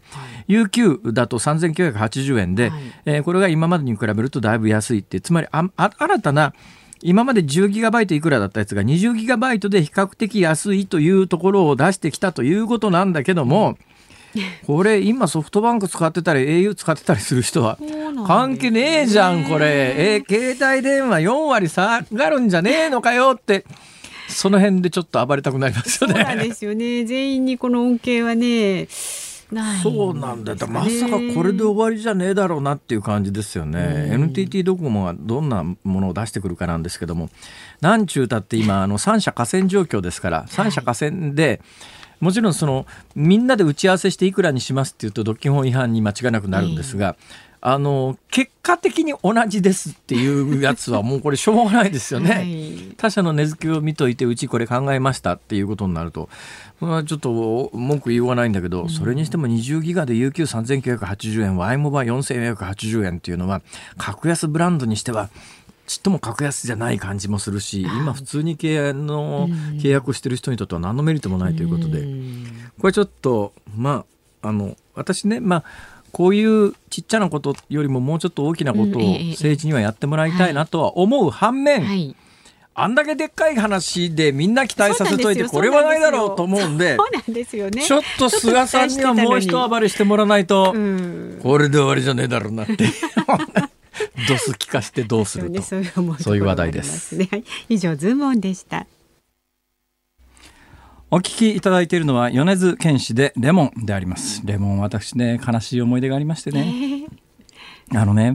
[0.48, 5.20] い、UQ だと3980円で、はい、えー、これが今までに比べるとだいぶ安いって。
[5.20, 6.54] つまりああ新たな
[7.02, 13.93] 今まで10ギガバイトいくらだったやつが20ギガバイトで比較的安いというところを出してきたということなんだけども、うん
[14.66, 17.78] これ今ソフトバンク使ってたり au 使ってたりする人は
[18.26, 19.94] 関係ねえじゃんこれ。
[19.96, 23.64] え携帯電話4割下がるんじゃねえのかよって
[24.28, 26.14] その辺でちょっと暴れたくなりますよね。
[26.14, 27.04] そうなんですよね。
[27.04, 28.88] 全員にこの恩恵はね
[29.82, 30.58] そうなんだよ。
[30.68, 37.30] まさかこれで終わりじゃねえだろうなっていう感じですよね、NTT ドコモがどんなものを出してくるかなんですけども。
[37.80, 41.60] なんちゅうたって今あの三者河川状況ですから三者河川で、はい
[42.20, 47.16] もちろんそのみんなで打ち合わせしていくらにしますっていうと独禁法違反に間違いなくなるんですが、
[47.66, 52.30] あの結果的に同じですっていうやつはもうこれしょうがないですよね。
[52.30, 56.28] はい、他社の値付けを見といてうちこれ考えましたっていうことになると。
[56.80, 63.62] まあ、ちょっと文句言いようがないんだけど、うん、それにしても20ギガで UQ3980 円 Y モバ4480円っていうのは
[63.96, 65.30] 格安ブランドにしては
[65.86, 69.48] ちっとも格安じゃない感じもするし今普通に契約の
[69.80, 72.06] 契約してる人にとっては何のメリットもないということで。
[72.78, 74.04] これちょっとま
[74.42, 75.64] ああの私ねまあ
[76.14, 82.14] こういうちっちゃなことよりももうちょっと大きなことを政治にはやってもらいたいなとは思う反面、はい。
[82.76, 90.72] あんだけでっかい話でみんな期待させといてこれはないだろうと思うんでちょっと菅さんにはもう一暴れしてもらわないと
[91.42, 92.76] これで終わりじゃねえだろうなって。
[94.28, 95.62] ドス聞かしてどうすると。
[95.62, 95.76] そ
[96.32, 97.16] ういう話題です。
[97.68, 98.86] 以上ズームオンでした
[101.14, 104.42] お聞きいただいているのは米津玄師でレモンであります。
[104.44, 106.66] レモン私ね悲しい思い出がありましてね、
[107.92, 108.34] えー、あのね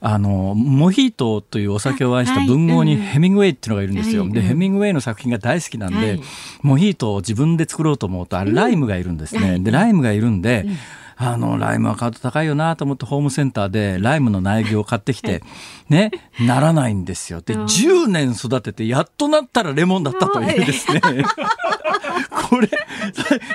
[0.00, 4.24] あのモヒートというお酒を愛した文豪にヘミングウェイっていうのがいるんですよ。
[4.24, 6.20] はい、でヘミングウェイの作品が大好きなんで、はい、
[6.62, 9.60] モヒートを自分で作ろうと思うとあれライムがいるんですね。
[9.60, 10.66] でライムがいるんで、
[11.22, 15.42] あのライムは買うと高いよなと思ってホームセンターでライムの苗木を買ってきて、
[15.90, 16.10] ね、
[16.40, 17.42] ならないんですよ。
[17.42, 21.00] で、10年育ててやっとなったらレモンだったというですね。
[22.48, 22.68] これ、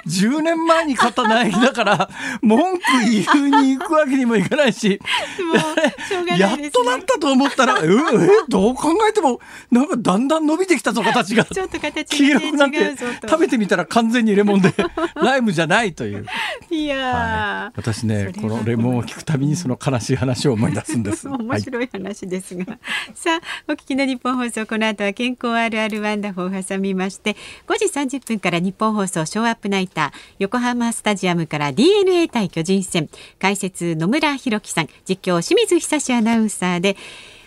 [0.07, 2.09] 10年前に買った苗木だから、
[2.41, 2.83] 文句
[3.33, 7.89] 言うに行くわけにもいかないし、ね、やっとなったと思ったら、え、え、
[8.47, 9.39] どう考えても、
[9.71, 11.43] なんかだんだん伸びてきたぞ、形が。
[11.45, 12.95] ちょっと形黄色くなって、
[13.27, 14.73] 食べてみたら完全にレモンで、
[15.15, 16.25] ライムじゃないという。
[16.69, 21.27] いや、はい、私ね、このレモンを聞くたびにその悲しい話を思い出すんです。
[21.29, 22.65] 面白い話ですが、
[23.15, 27.35] さあ、お聞きの日本放送、この後は健康あるあるワンダフを挟みまして、
[27.67, 27.85] 5時
[28.17, 36.97] 30分から日本放送ショーアップナイター、横浜スタジアムから DNA 対巨人戦、解説野村弘樹さん、実況清水久志アナウンサーで、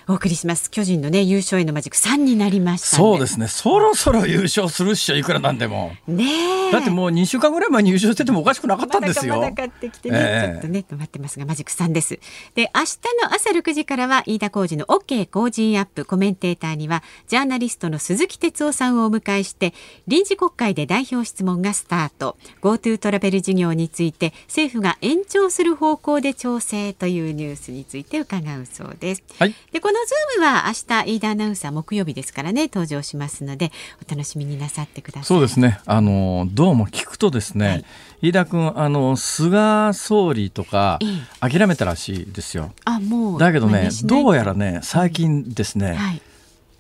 [0.09, 0.71] お送りします。
[0.71, 1.99] 巨人のね優勝へのマジック。
[1.99, 3.47] 3になりましたそうですね。
[3.47, 5.93] そろそろ優勝するっしょいくらなんでも。
[6.07, 9.37] ねだってもう2週間ぐらい前に優勝しててもおかしくなかったんですよ。
[9.37, 12.19] まだかってきてね、えー、ちょっとね止まってますがマジック3です。
[12.55, 16.07] で明日の朝6時からは飯田浩二の OK 工事アップ。
[16.07, 19.75] コメンテーターにはジャーナリストの鈴木哲夫さんをお迎えして
[20.07, 22.39] 臨時国会で代表質問がスタート。
[22.63, 33.73] GoTo トラベル事業について政府が延長する方向で調整というニュースについて伺うそうです、はい、でこのズームは明日飯田アナウンサー木曜日ですからね登場しますので
[34.07, 35.25] お楽しみになさってください。
[35.25, 35.81] そうですね。
[35.87, 37.85] あのどうも聞くとですね、はい、
[38.23, 40.99] 飯田君あの菅総理とか
[41.41, 46.23] 諦めたらしいですよ、あもうだけどねどうやらね最近ですね、はい。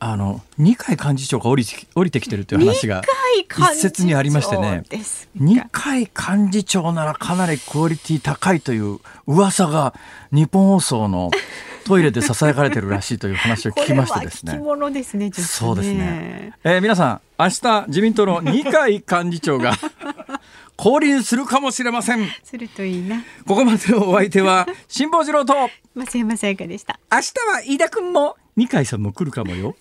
[0.00, 1.64] あの二階幹事長が降り
[1.94, 3.02] 降りてきてるという話が
[3.48, 4.84] 一説にありましてね
[5.34, 9.94] 二階幹事長ならかなりクオリティ高いという噂が
[10.30, 11.32] 日本放送の
[11.88, 14.52] トイレでささやかれてるらしいという話を聞きましてですね。
[14.52, 16.52] ですね、そうですね。
[16.62, 19.72] えー、皆さん、明日自民党の二階幹事長が
[20.76, 22.28] 降臨するかもしれません。
[22.44, 23.24] するといいな。
[23.46, 25.54] ここまでのお相手は辛坊治郎と
[25.96, 27.00] 増山さやかでした。
[27.10, 29.74] 明日は飯田君も二階さんも来るかもよ。